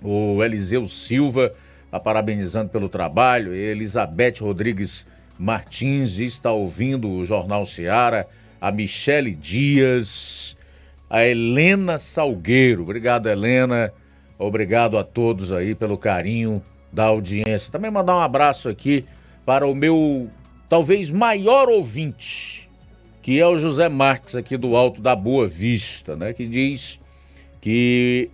[0.00, 1.52] O Eliseu Silva
[1.84, 5.04] está parabenizando pelo trabalho, Elizabeth Rodrigues
[5.38, 8.28] Martins está ouvindo o Jornal Seara,
[8.60, 10.56] a Michele Dias,
[11.08, 12.82] a Helena Salgueiro.
[12.82, 13.92] Obrigado, Helena.
[14.38, 17.72] Obrigado a todos aí pelo carinho da audiência.
[17.72, 19.04] Também mandar um abraço aqui
[19.44, 20.30] para o meu
[20.68, 22.70] talvez maior ouvinte,
[23.20, 27.00] que é o José Marques aqui do Alto da Boa Vista, né, que diz
[27.60, 28.30] que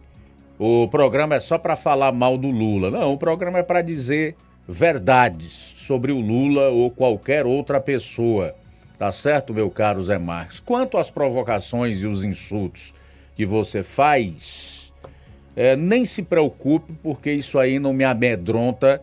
[0.58, 2.90] o programa é só para falar mal do Lula.
[2.90, 4.34] Não, o programa é para dizer
[4.68, 8.55] verdades sobre o Lula ou qualquer outra pessoa.
[8.98, 10.60] Tá certo, meu caro Zé Marques?
[10.60, 12.93] Quanto às provocações e os insultos
[13.35, 14.93] que você faz,
[15.56, 19.01] é, nem se preocupe, porque isso aí não me amedronta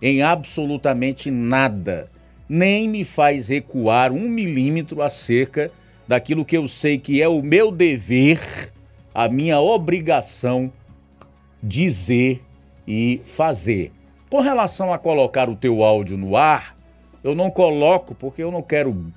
[0.00, 2.08] em absolutamente nada.
[2.48, 5.72] Nem me faz recuar um milímetro acerca
[6.06, 8.38] daquilo que eu sei que é o meu dever,
[9.12, 10.72] a minha obrigação
[11.60, 12.40] dizer
[12.86, 13.97] e fazer.
[14.30, 16.76] Com relação a colocar o teu áudio no ar,
[17.24, 19.10] eu não coloco porque eu não quero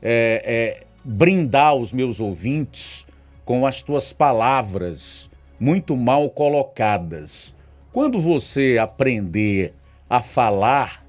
[0.00, 3.04] é, é, brindar os meus ouvintes
[3.44, 5.28] com as tuas palavras
[5.58, 7.56] muito mal colocadas.
[7.92, 9.74] Quando você aprender
[10.08, 11.04] a falar,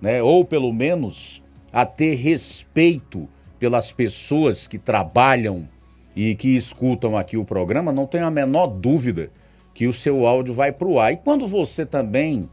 [0.00, 3.28] né, ou pelo menos a ter respeito
[3.58, 5.68] pelas pessoas que trabalham
[6.16, 9.30] e que escutam aqui o programa, não tenho a menor dúvida
[9.74, 11.12] que o seu áudio vai para o ar.
[11.12, 12.48] E quando você também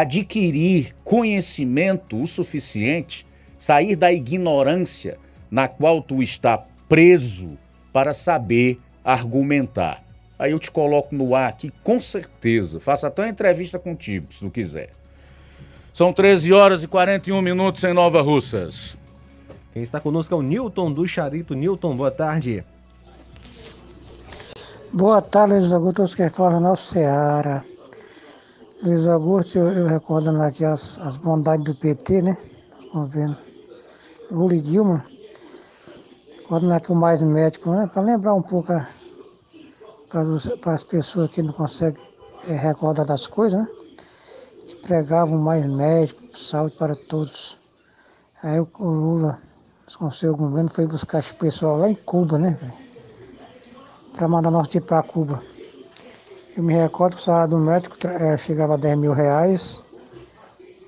[0.00, 3.26] adquirir conhecimento o suficiente,
[3.58, 5.18] sair da ignorância
[5.50, 7.58] na qual tu está preso
[7.92, 10.04] para saber argumentar.
[10.38, 12.78] Aí eu te coloco no ar aqui com certeza.
[12.78, 14.90] Faça até uma entrevista contigo, se tu quiser.
[15.92, 18.96] São 13 horas e 41 minutos em Nova Russas.
[19.72, 21.54] Quem está conosco é o Newton do Charito.
[21.54, 22.64] Newton, boa tarde.
[24.92, 27.64] Boa tarde, Luiz Augusto, que fala na Seara.
[28.80, 32.36] Luiz Augusto, eu, eu recordando aqui as, as bondades do PT, né?
[32.94, 33.36] Governo.
[34.30, 35.04] Lula e Dilma.
[36.36, 37.90] Recordando aqui o mais médico, né?
[37.92, 38.72] Para lembrar um pouco
[40.08, 42.00] para, os, para, as pessoas que não conseguem
[42.46, 43.68] é, recordar das coisas, né?
[44.68, 47.58] Que pregavam mais médico, saúde para todos.
[48.44, 49.40] Aí o, o Lula,
[49.98, 52.56] com seu governo, foi buscar esse pessoal lá em Cuba, né?
[54.14, 55.42] Para mandar nós ir para Cuba.
[56.58, 59.80] Eu me recordo que o salário do médico é, chegava a 10 mil reais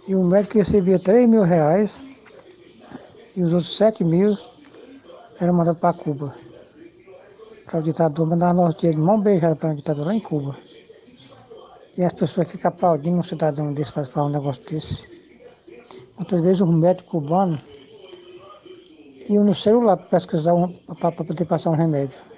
[0.08, 1.92] e o médico recebia 3 mil reais
[3.36, 4.36] e os outros 7 mil
[5.40, 6.34] eram mandados para Cuba.
[7.66, 10.56] Para o ditador mandar nosso dinheiro de mão beijada para o ditador lá em Cuba.
[11.96, 15.04] E as pessoas ficam aplaudindo um cidadão desse para falar um negócio desse.
[16.18, 17.60] Muitas vezes os médicos cubanos
[19.28, 20.66] iam no celular para pesquisar um,
[20.96, 22.29] para poder passar um remédio.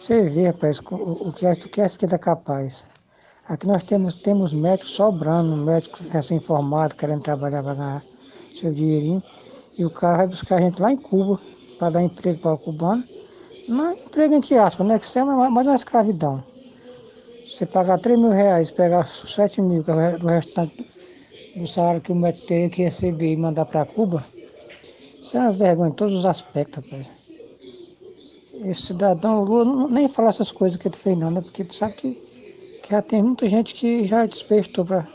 [0.00, 2.84] Você vê, rapaz, o, que que é que é capaz.
[3.48, 8.04] Aqui nós temos, temos médicos sobrando, médicos recém-formados, querendo trabalhar para ganhar
[8.58, 9.22] seu dinheirinho.
[9.76, 11.40] E o cara vai buscar a gente lá em Cuba
[11.78, 13.04] para dar emprego para o cubano.
[13.66, 14.98] Não é emprego entre aspas, né?
[14.98, 16.42] Que isso é mais uma escravidão.
[17.44, 20.86] Você pagar 3 mil reais, pegar 7 mil, que é o restante
[21.56, 24.24] do salário que o médico tem que receber e mandar para Cuba,
[25.20, 27.27] isso é uma vergonha em todos os aspectos, rapaz
[28.64, 31.40] esse cidadão Lula nem falar essas coisas que ele fez não, né?
[31.40, 32.14] Porque tu sabe que,
[32.82, 35.06] que já tem muita gente que já despertou para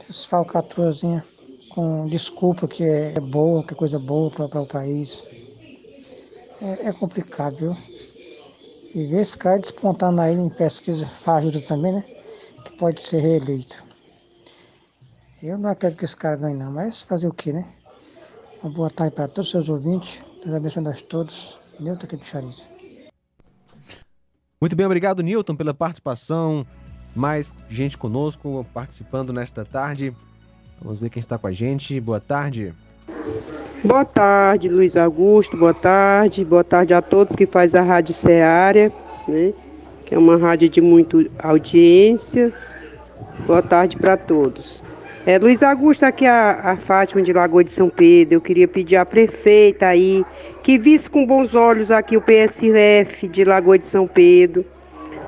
[0.00, 1.24] essas falcatruazinhas
[1.68, 5.24] com desculpa que é, é boa, que é coisa boa para o país.
[6.60, 7.76] É, é, complicado, viu?
[8.94, 12.04] E ver esse cara despontando aí em pesquisa ajuda também, né?
[12.64, 13.84] Que pode ser reeleito.
[15.40, 17.64] Eu não acredito que esse cara ganhe não, mas fazer o que, né?
[18.60, 20.18] Uma boa tarde para todos os seus ouvintes.
[20.42, 21.58] Deus abençoe a todos.
[21.78, 22.77] Nilton aqui do Chariz.
[24.60, 26.66] Muito bem, obrigado, Newton, pela participação.
[27.14, 30.12] Mais gente conosco participando nesta tarde.
[30.82, 32.00] Vamos ver quem está com a gente.
[32.00, 32.74] Boa tarde.
[33.84, 35.56] Boa tarde, Luiz Augusto.
[35.56, 36.44] Boa tarde.
[36.44, 38.90] Boa tarde a todos que faz a Rádio Ceará,
[39.28, 39.52] né?
[40.04, 42.52] Que é uma rádio de muita audiência.
[43.46, 44.82] Boa tarde para todos.
[45.24, 48.34] É, Luiz Augusto, aqui a, a Fátima de Lagoa de São Pedro.
[48.34, 50.24] Eu queria pedir à prefeita aí
[50.62, 54.64] que visse com bons olhos aqui o PSF de Lagoa de São Pedro,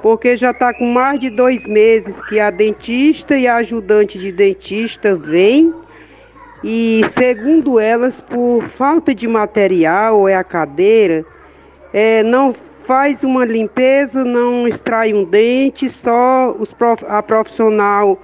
[0.03, 4.33] porque já está com mais de dois meses que a dentista e a ajudante de
[4.33, 5.73] dentista vêm
[6.63, 11.25] e, segundo elas, por falta de material, é a cadeira,
[11.93, 18.21] é, não faz uma limpeza, não extrai um dente, só prof, a profissional,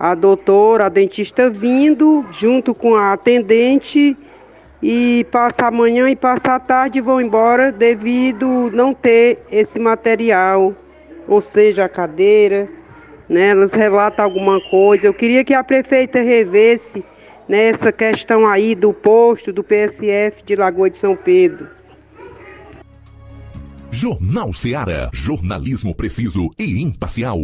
[0.00, 4.16] a doutora, a dentista vindo, junto com a atendente,
[4.82, 9.78] e passa a manhã e passa a tarde e vão embora devido não ter esse
[9.78, 10.74] material,
[11.26, 12.68] ou seja, a cadeira,
[13.28, 13.48] né?
[13.48, 15.06] Elas relatam alguma coisa.
[15.06, 17.04] Eu queria que a prefeita revesse
[17.48, 21.68] nessa questão aí do posto do PSF de Lagoa de São Pedro.
[23.90, 25.10] Jornal Seara.
[25.12, 27.38] Jornalismo preciso e imparcial.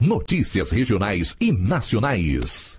[0.00, 2.78] Notícias regionais e nacionais.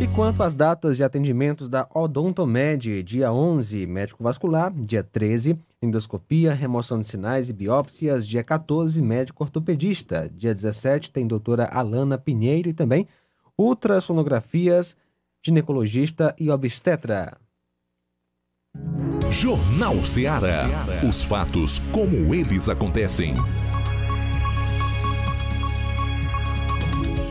[0.00, 6.54] E quanto às datas de atendimentos da Odontomed, dia 11, médico vascular, dia 13, endoscopia,
[6.54, 12.68] remoção de sinais e biópsias, dia 14, médico ortopedista, dia 17 tem doutora Alana Pinheiro
[12.68, 13.08] e também
[13.58, 14.96] ultrassonografias,
[15.44, 17.36] ginecologista e obstetra.
[19.32, 20.86] Jornal Ceará.
[21.08, 23.34] Os fatos como eles acontecem.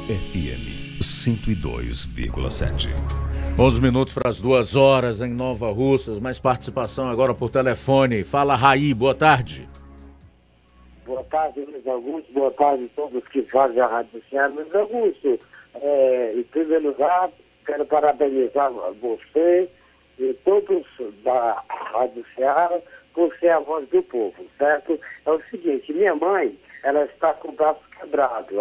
[0.07, 0.66] FM
[1.01, 2.89] 102,7.
[3.59, 6.19] 11 minutos para as duas horas em Nova Russas.
[6.19, 8.23] Mais participação agora por telefone.
[8.23, 9.67] Fala, Raí, boa tarde.
[11.05, 12.31] Boa tarde, Luiz Augusto.
[12.33, 14.47] Boa tarde a todos que fazem a Rádio Ceará.
[14.47, 15.39] Luiz Augusto,
[15.75, 17.29] é, em primeiro lugar,
[17.65, 18.71] quero parabenizar
[19.01, 19.69] você
[20.19, 20.85] e todos
[21.23, 22.79] da Rádio Ceará
[23.13, 24.99] por ser a voz do povo, certo?
[25.25, 26.55] É o seguinte, minha mãe,
[26.87, 28.55] ela está com o braço quebrado,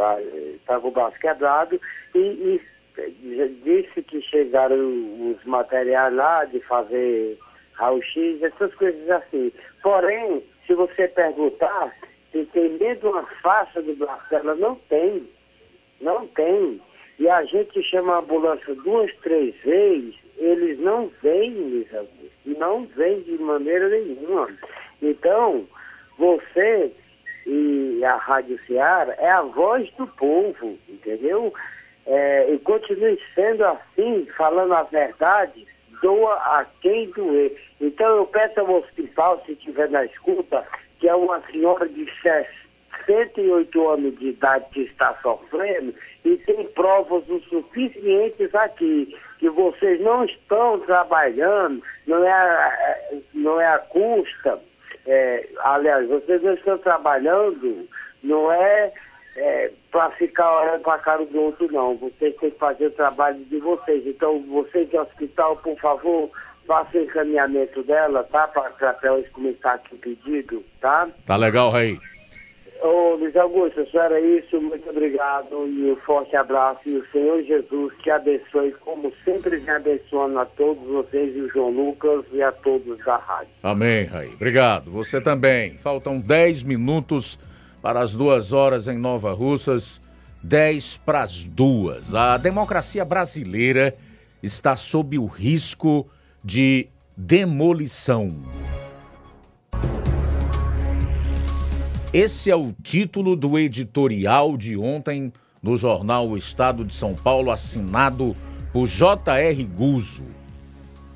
[0.57, 1.81] está com o braço quebrado
[2.13, 2.61] e, e
[3.63, 4.77] disse que chegaram
[5.31, 7.39] os materiais lá de fazer
[7.75, 9.53] raio-x, essas coisas assim.
[9.81, 11.95] Porém, se você perguntar
[12.33, 15.25] se tem medo uma faixa do braço dela, não tem.
[16.01, 16.81] Não tem.
[17.21, 22.59] E a gente chama a ambulância duas, três vezes, eles não vêm, Augusto.
[22.59, 24.49] Não vêm de maneira nenhuma.
[25.01, 25.65] Então,
[26.19, 26.93] você
[27.47, 31.53] e a Rádio Ceará é a voz do povo, entendeu?
[32.07, 35.67] É, e continue sendo assim, falando a verdade,
[36.03, 37.57] doa a quem doer.
[37.81, 40.67] Então eu peço ao hospital, se estiver na escuta,
[40.99, 42.05] que é uma senhora de
[43.05, 45.95] 68 anos de idade que está sofrendo
[46.25, 53.03] e tem provas o suficientes aqui que vocês não estão trabalhando, não é, a-
[53.35, 54.59] não é a custa,
[55.07, 57.89] é, aliás, vocês estão trabalhando,
[58.23, 58.93] não é,
[59.91, 61.97] para ficar olhando para a cara do outro, não.
[61.97, 64.07] Vocês têm que fazer o trabalho de vocês.
[64.07, 66.31] Então, vocês do hospital, por favor,
[66.67, 68.49] façam o encaminhamento dela, tá?
[68.49, 71.09] Para eles começar aqui o pedido, tá?
[71.27, 71.99] Tá legal, Raí.
[72.83, 74.61] Ô, Luiz Augusto, isso era isso.
[74.61, 76.81] Muito obrigado e um forte abraço.
[76.87, 81.51] E o Senhor Jesus te abençoe, como sempre me abençoando a todos vocês e o
[81.51, 83.53] João Lucas e a todos da rádio.
[83.63, 84.33] Amém, Raí.
[84.35, 84.91] Obrigado.
[84.91, 85.77] Você também.
[85.77, 87.39] Faltam 10 minutos
[87.83, 90.01] para as duas horas em Nova Russas.
[90.43, 92.15] 10 para as duas.
[92.15, 93.95] A democracia brasileira
[94.43, 96.09] está sob o risco
[96.45, 98.33] de demolição.
[102.19, 105.31] Esse é o título do editorial de ontem
[105.63, 108.35] no jornal O Estado de São Paulo, assinado
[108.73, 109.63] por J.R.
[109.65, 110.25] Guzzo.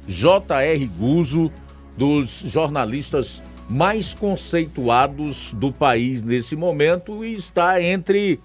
[0.07, 0.87] J.R.
[0.89, 1.51] Guzzo,
[1.97, 8.39] dos jornalistas mais conceituados do país nesse momento e está entre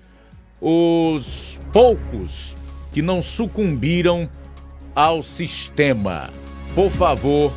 [0.62, 2.56] os poucos
[2.94, 4.30] que não sucumbiram
[4.96, 6.30] ao sistema.
[6.74, 7.52] Por favor,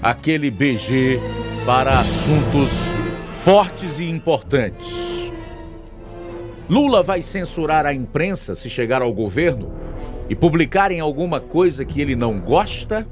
[0.00, 1.18] aquele BG
[1.66, 2.94] para assuntos
[3.38, 5.32] fortes e importantes.
[6.68, 9.72] Lula vai censurar a imprensa se chegar ao governo
[10.28, 13.06] e publicarem alguma coisa que ele não gosta?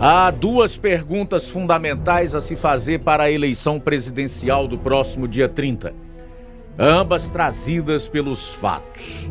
[0.00, 5.94] Há duas perguntas fundamentais a se fazer para a eleição presidencial do próximo dia 30,
[6.76, 9.30] ambas trazidas pelos fatos.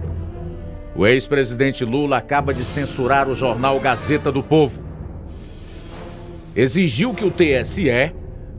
[0.96, 4.82] O ex-presidente Lula acaba de censurar o jornal Gazeta do Povo.
[6.56, 7.92] Exigiu que o TSE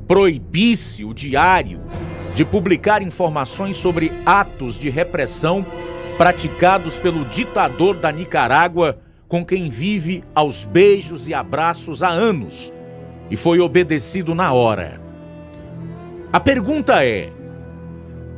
[0.09, 1.83] proibisse o diário
[2.35, 5.65] de publicar informações sobre atos de repressão
[6.17, 8.99] praticados pelo ditador da Nicarágua
[9.29, 12.73] com quem vive aos beijos e abraços há anos
[13.31, 14.99] e foi obedecido na hora.
[16.33, 17.31] A pergunta é: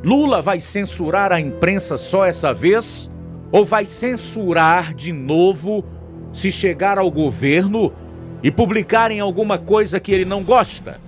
[0.03, 3.09] Lula vai censurar a imprensa só essa vez
[3.49, 5.85] ou vai censurar de novo
[6.33, 7.93] se chegar ao governo
[8.43, 10.99] e publicarem alguma coisa que ele não gosta?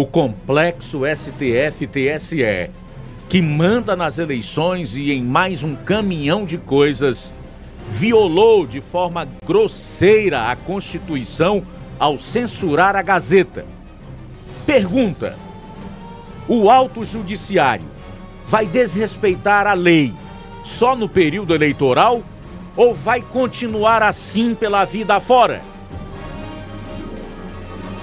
[0.00, 2.70] O complexo STF-TSE,
[3.28, 7.34] que manda nas eleições e em mais um caminhão de coisas,
[7.86, 11.62] violou de forma grosseira a Constituição
[11.98, 13.66] ao censurar a Gazeta.
[14.64, 15.36] Pergunta:
[16.48, 17.84] o Alto Judiciário
[18.46, 20.14] vai desrespeitar a lei
[20.64, 22.22] só no período eleitoral
[22.74, 25.62] ou vai continuar assim pela vida afora?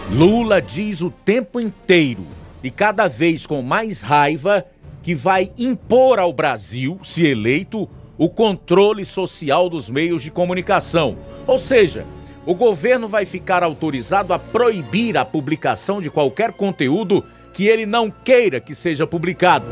[0.10, 2.26] Lula diz o tempo inteiro
[2.64, 4.66] e cada vez com mais raiva
[5.04, 11.18] que vai impor ao Brasil, se eleito, o controle social dos meios de comunicação.
[11.46, 12.06] Ou seja,
[12.46, 17.24] o governo vai ficar autorizado a proibir a publicação de qualquer conteúdo
[17.54, 19.68] que ele não queira que seja publicado.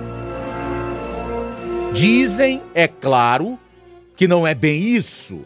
[1.93, 3.57] Dizem, é claro,
[4.17, 5.45] que não é bem isso,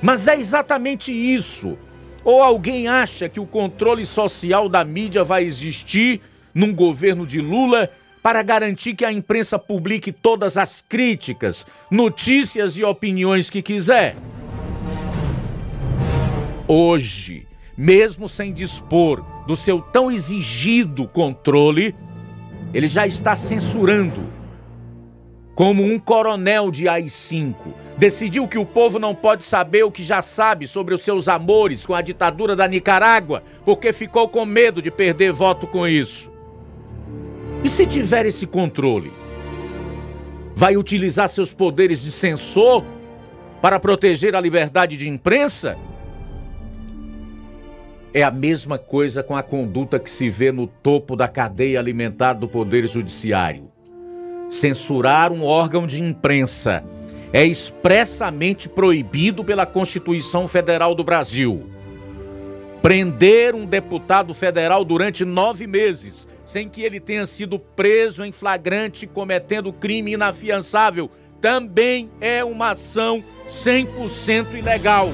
[0.00, 1.76] mas é exatamente isso.
[2.24, 6.20] Ou alguém acha que o controle social da mídia vai existir
[6.54, 7.90] num governo de Lula
[8.22, 14.16] para garantir que a imprensa publique todas as críticas, notícias e opiniões que quiser?
[16.68, 21.94] Hoje, mesmo sem dispor do seu tão exigido controle,
[22.74, 24.39] ele já está censurando.
[25.60, 27.54] Como um coronel de AI-5,
[27.98, 31.84] decidiu que o povo não pode saber o que já sabe sobre os seus amores
[31.84, 36.32] com a ditadura da Nicarágua, porque ficou com medo de perder voto com isso.
[37.62, 39.12] E se tiver esse controle?
[40.54, 42.82] Vai utilizar seus poderes de censor
[43.60, 45.76] para proteger a liberdade de imprensa?
[48.14, 52.32] É a mesma coisa com a conduta que se vê no topo da cadeia alimentar
[52.32, 53.69] do Poder Judiciário.
[54.50, 56.84] Censurar um órgão de imprensa
[57.32, 61.70] é expressamente proibido pela Constituição Federal do Brasil.
[62.82, 69.06] Prender um deputado federal durante nove meses, sem que ele tenha sido preso em flagrante
[69.06, 71.08] cometendo crime inafiançável,
[71.40, 75.10] também é uma ação 100% ilegal.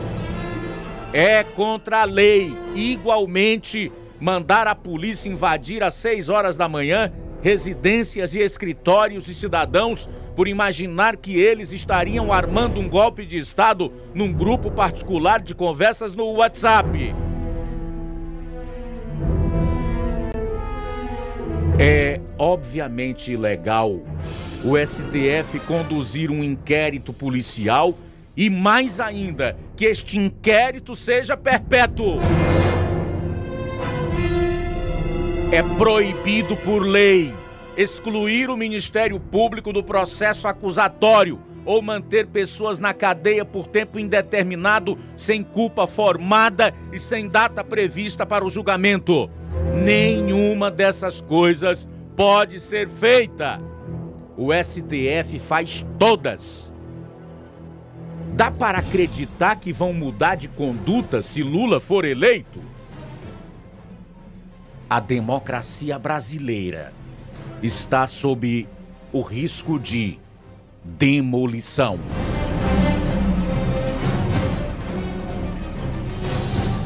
[1.12, 7.12] É contra a lei, igualmente, mandar a polícia invadir às 6 horas da manhã
[7.46, 13.92] residências e escritórios de cidadãos por imaginar que eles estariam armando um golpe de Estado
[14.12, 17.14] num grupo particular de conversas no WhatsApp.
[21.78, 24.00] É obviamente ilegal
[24.64, 27.96] o STF conduzir um inquérito policial
[28.36, 32.18] e, mais ainda, que este inquérito seja perpétuo.
[35.52, 37.32] É proibido por lei
[37.76, 44.98] excluir o Ministério Público do processo acusatório ou manter pessoas na cadeia por tempo indeterminado
[45.16, 49.30] sem culpa formada e sem data prevista para o julgamento.
[49.84, 53.60] Nenhuma dessas coisas pode ser feita.
[54.36, 56.72] O STF faz todas.
[58.34, 62.60] Dá para acreditar que vão mudar de conduta se Lula for eleito?
[64.88, 66.92] A democracia brasileira
[67.60, 68.68] está sob
[69.12, 70.16] o risco de
[70.84, 71.98] demolição.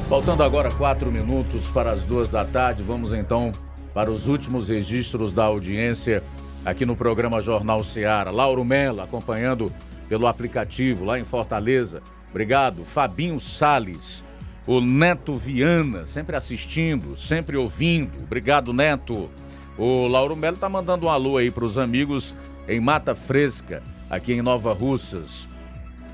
[0.08, 3.52] Faltando agora quatro minutos para as duas da tarde, vamos então
[3.92, 6.22] para os últimos registros da audiência
[6.64, 8.30] aqui no programa Jornal Seara.
[8.30, 9.70] Lauro Mello acompanhando
[10.08, 12.02] pelo aplicativo lá em Fortaleza.
[12.30, 12.82] Obrigado.
[12.82, 14.24] Fabinho Sales,
[14.70, 18.22] o Neto Viana, sempre assistindo, sempre ouvindo.
[18.22, 19.28] Obrigado, Neto.
[19.76, 22.36] O Lauro Melo tá mandando um alô aí para os amigos
[22.68, 25.48] em Mata Fresca, aqui em Nova Russas.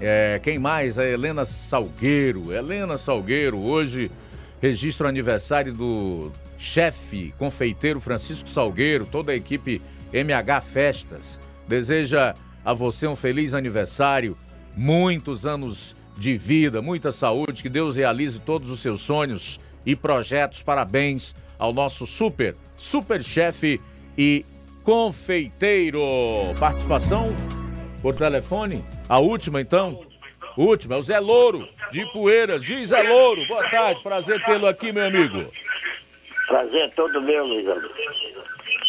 [0.00, 0.98] É, quem mais?
[0.98, 2.50] A Helena Salgueiro.
[2.50, 4.10] Helena Salgueiro, hoje
[4.58, 9.82] registra o aniversário do chefe confeiteiro Francisco Salgueiro, toda a equipe
[10.14, 11.38] MH Festas.
[11.68, 12.34] Deseja
[12.64, 14.34] a você um feliz aniversário,
[14.74, 20.62] muitos anos de vida, muita saúde, que Deus realize todos os seus sonhos e projetos.
[20.62, 23.80] Parabéns ao nosso super, super chefe
[24.16, 24.44] e
[24.82, 26.00] confeiteiro.
[26.58, 27.34] Participação
[28.00, 28.84] por telefone?
[29.08, 30.00] A última então?
[30.56, 32.62] Última, é o Zé Louro, de Poeiras.
[32.64, 35.44] Diz Zé Louro, boa tarde, prazer tê-lo aqui, meu amigo.
[36.48, 37.94] Prazer é todo meu, Luiz Augusto.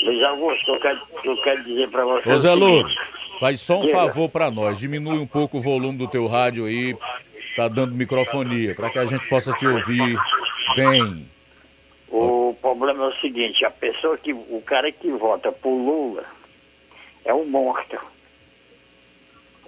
[0.04, 2.30] Luiz Augusto, eu quero, eu quero dizer pra você.
[2.30, 2.88] Ô Zé Louro.
[3.40, 6.96] Faz só um favor pra nós, diminui um pouco o volume do teu rádio aí,
[7.56, 10.18] tá dando microfonia, pra que a gente possa te ouvir
[10.76, 11.28] bem.
[12.10, 14.32] O problema é o seguinte, a pessoa que.
[14.34, 16.24] O cara que vota por Lula
[17.26, 18.00] é um monstro.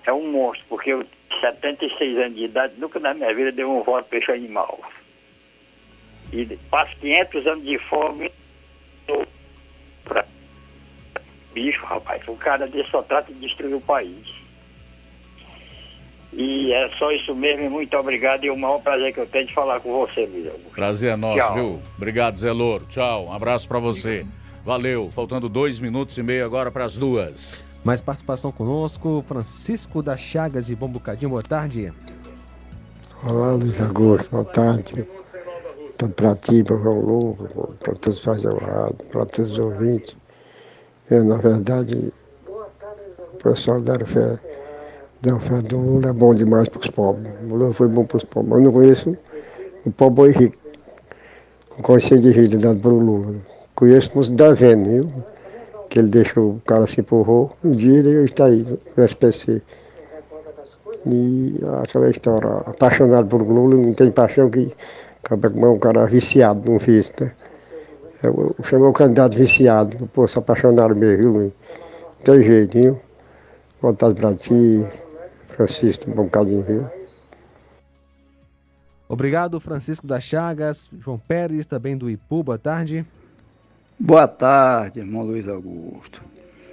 [0.06, 1.06] É um monstro, porque eu,
[1.42, 4.80] 76 anos de idade, nunca na minha vida dei um voto para esse animal.
[6.32, 8.32] E passo 500 anos de fome.
[10.06, 10.26] pra-
[11.54, 14.40] Bicho, rapaz, o cara desse só trata de destruir o país.
[16.32, 18.44] E é só isso mesmo, e muito obrigado.
[18.44, 20.72] E o maior prazer que eu tenho de falar com você, Luiz Augusto.
[20.76, 21.54] Prazer é nosso, Tchau.
[21.54, 21.82] viu?
[21.98, 22.86] Obrigado, Zé Louro.
[22.86, 24.26] Tchau, um abraço pra você.
[24.64, 27.66] Valeu, faltando dois minutos e meio agora pras duas.
[27.84, 31.92] Mais participação conosco, Francisco da Chagas e Bom Bocadinho, boa tarde.
[33.24, 35.08] Olá, Luiz Augusto, boa tarde.
[35.98, 40.16] Tanto para ti, para o João Louco, para todos os faz para todos os ouvintes.
[41.12, 42.14] Eu, na verdade,
[42.48, 44.38] o pessoal da fé,
[45.22, 47.34] da fé do Lula é bom demais para os pobres.
[47.44, 48.54] O Lula foi bom para os pobres.
[48.54, 49.18] Eu não conheço
[49.86, 50.58] o pobre rico.
[51.72, 53.36] Não conheci de vida dado pelo Lula.
[53.74, 55.24] Conheço nos devendo, viu?
[55.90, 57.52] Que ele deixou o cara se empurrou.
[57.64, 58.64] Um dia ele está aí,
[58.96, 59.64] no SPC.
[61.08, 64.72] E aquela história, apaixonado por Lula, não tem paixão que
[65.24, 67.32] acaba com um cara viciado num vício, né?
[68.22, 71.42] Chamei o candidato viciado, pô, se apaixonaram mesmo, viu?
[71.42, 73.02] Não tem jeito, viu?
[73.82, 74.86] Boa tarde pra ti,
[75.48, 76.86] Francisco, um bocadinho, viu?
[79.08, 83.06] Obrigado, Francisco das Chagas, João Pérez, também do Ipu, boa tarde.
[83.98, 86.22] Boa tarde, irmão Luiz Augusto.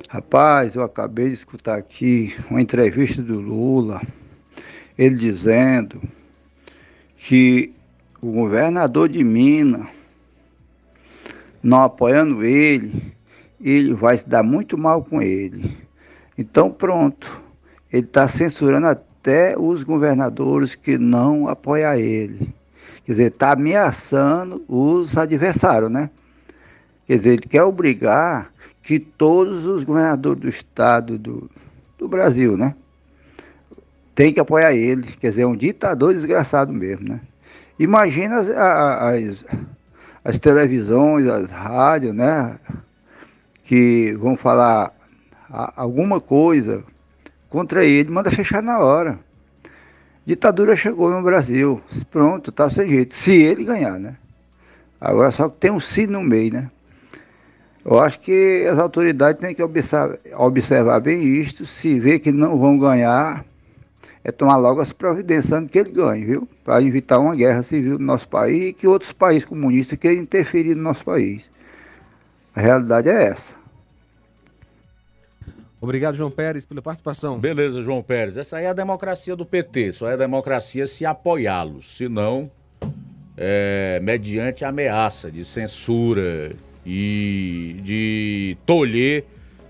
[0.08, 4.02] Rapaz, eu acabei de escutar aqui uma entrevista do Lula,
[4.98, 6.02] ele dizendo
[7.16, 7.72] que
[8.20, 9.86] o governador de Minas,
[11.62, 13.14] não apoiando ele,
[13.60, 15.76] ele vai se dar muito mal com ele.
[16.36, 17.40] Então pronto,
[17.92, 22.54] ele está censurando até os governadores que não apoiam ele.
[23.04, 26.10] Quer dizer, está ameaçando os adversários, né?
[27.06, 28.50] Quer dizer, ele quer obrigar
[28.82, 31.50] que todos os governadores do estado do,
[31.96, 32.74] do Brasil, né?
[34.14, 35.12] Tem que apoiar ele.
[35.20, 37.20] Quer dizer, é um ditador desgraçado mesmo, né?
[37.78, 39.44] Imagina as, as,
[40.26, 42.58] as televisões, as rádios, né?
[43.62, 44.92] Que vão falar
[45.48, 46.82] alguma coisa
[47.48, 49.20] contra ele, manda fechar na hora.
[50.26, 51.80] Ditadura chegou no Brasil.
[52.10, 53.14] Pronto, tá sem jeito.
[53.14, 54.16] Se ele ganhar, né?
[55.00, 56.70] Agora só que tem um si no meio, né?
[57.84, 62.58] Eu acho que as autoridades têm que observar, observar bem isto, se vê que não
[62.58, 63.44] vão ganhar,
[64.26, 66.48] é tomar logo as providências antes que ele ganhe, viu?
[66.64, 70.74] Para evitar uma guerra civil no nosso país e que outros países comunistas queiram interferir
[70.74, 71.44] no nosso país.
[72.52, 73.54] A realidade é essa.
[75.80, 77.38] Obrigado, João Pérez, pela participação.
[77.38, 78.36] Beleza, João Pérez.
[78.36, 79.92] Essa aí é a democracia do PT.
[79.92, 81.96] Só é democracia se apoiá-los.
[81.96, 82.50] Se não,
[83.36, 86.50] é, mediante ameaça de censura
[86.84, 89.24] e de tolher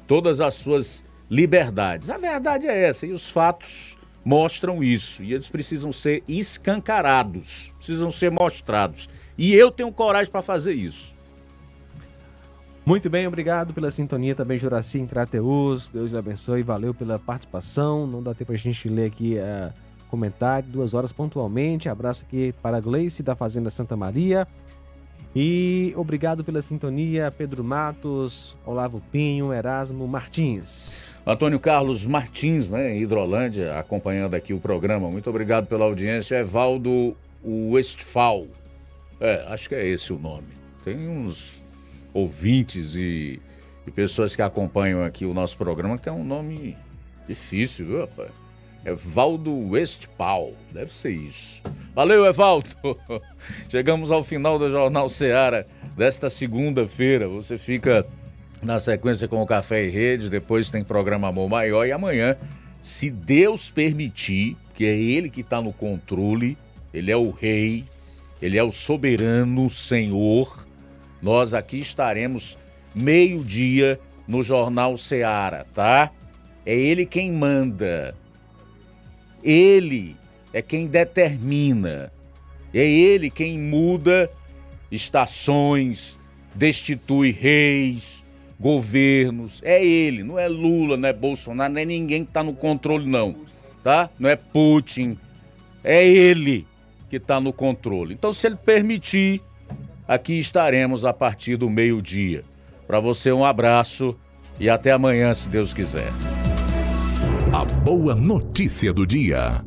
[0.06, 2.08] todas as suas liberdades.
[2.08, 3.95] A verdade é essa e os fatos
[4.26, 5.22] mostram isso.
[5.22, 9.08] E eles precisam ser escancarados, precisam ser mostrados.
[9.38, 11.14] E eu tenho coragem para fazer isso.
[12.84, 15.88] Muito bem, obrigado pela sintonia também, Juraci Crateus.
[15.88, 18.04] Deus lhe abençoe, valeu pela participação.
[18.04, 19.72] Não dá tempo a gente ler aqui uh,
[20.08, 21.88] comentário, duas horas pontualmente.
[21.88, 24.46] Abraço aqui para a Gleice da Fazenda Santa Maria.
[25.38, 31.14] E obrigado pela sintonia, Pedro Matos, Olavo Pinho, Erasmo Martins.
[31.26, 35.10] Antônio Carlos Martins, né, em Hidrolândia, acompanhando aqui o programa.
[35.10, 36.36] Muito obrigado pela audiência.
[36.36, 37.14] Evaldo
[37.44, 38.46] Westphal.
[39.20, 40.48] É, acho que é esse o nome.
[40.82, 41.62] Tem uns
[42.14, 43.38] ouvintes e,
[43.86, 46.74] e pessoas que acompanham aqui o nosso programa que tem um nome
[47.28, 48.45] difícil, viu, rapaz?
[48.86, 51.60] Evaldo Westphal, deve ser isso.
[51.92, 52.68] Valeu, Evaldo!
[53.68, 57.26] Chegamos ao final do Jornal Seara desta segunda-feira.
[57.26, 58.06] Você fica
[58.62, 62.36] na sequência com o Café e Rede, depois tem programa Amor Maior e amanhã,
[62.80, 66.56] se Deus permitir, que é Ele que está no controle,
[66.94, 67.84] Ele é o Rei,
[68.40, 70.64] Ele é o soberano Senhor,
[71.20, 72.56] nós aqui estaremos
[72.94, 73.98] meio-dia
[74.28, 76.12] no Jornal Seara, tá?
[76.64, 78.14] É Ele quem manda.
[79.42, 80.16] Ele
[80.52, 82.12] é quem determina.
[82.72, 84.30] É ele quem muda
[84.90, 86.18] estações,
[86.54, 88.24] destitui reis,
[88.58, 89.62] governos.
[89.64, 93.08] É ele, não é Lula, não é Bolsonaro, não é ninguém que está no controle,
[93.08, 93.34] não.
[93.82, 94.10] Tá?
[94.18, 95.18] Não é Putin.
[95.84, 96.66] É ele
[97.08, 98.14] que está no controle.
[98.14, 99.40] Então, se ele permitir,
[100.08, 102.44] aqui estaremos a partir do meio-dia.
[102.86, 104.16] Para você, um abraço
[104.58, 106.10] e até amanhã, se Deus quiser.
[107.56, 109.64] A boa notícia do dia.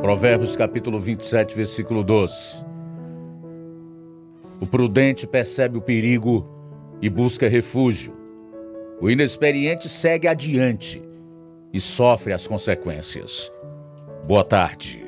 [0.00, 2.64] Provérbios capítulo 27, versículo 12.
[4.58, 6.48] O prudente percebe o perigo
[7.02, 8.16] e busca refúgio.
[9.02, 11.06] O inexperiente segue adiante
[11.74, 13.52] e sofre as consequências.
[14.26, 15.07] Boa tarde.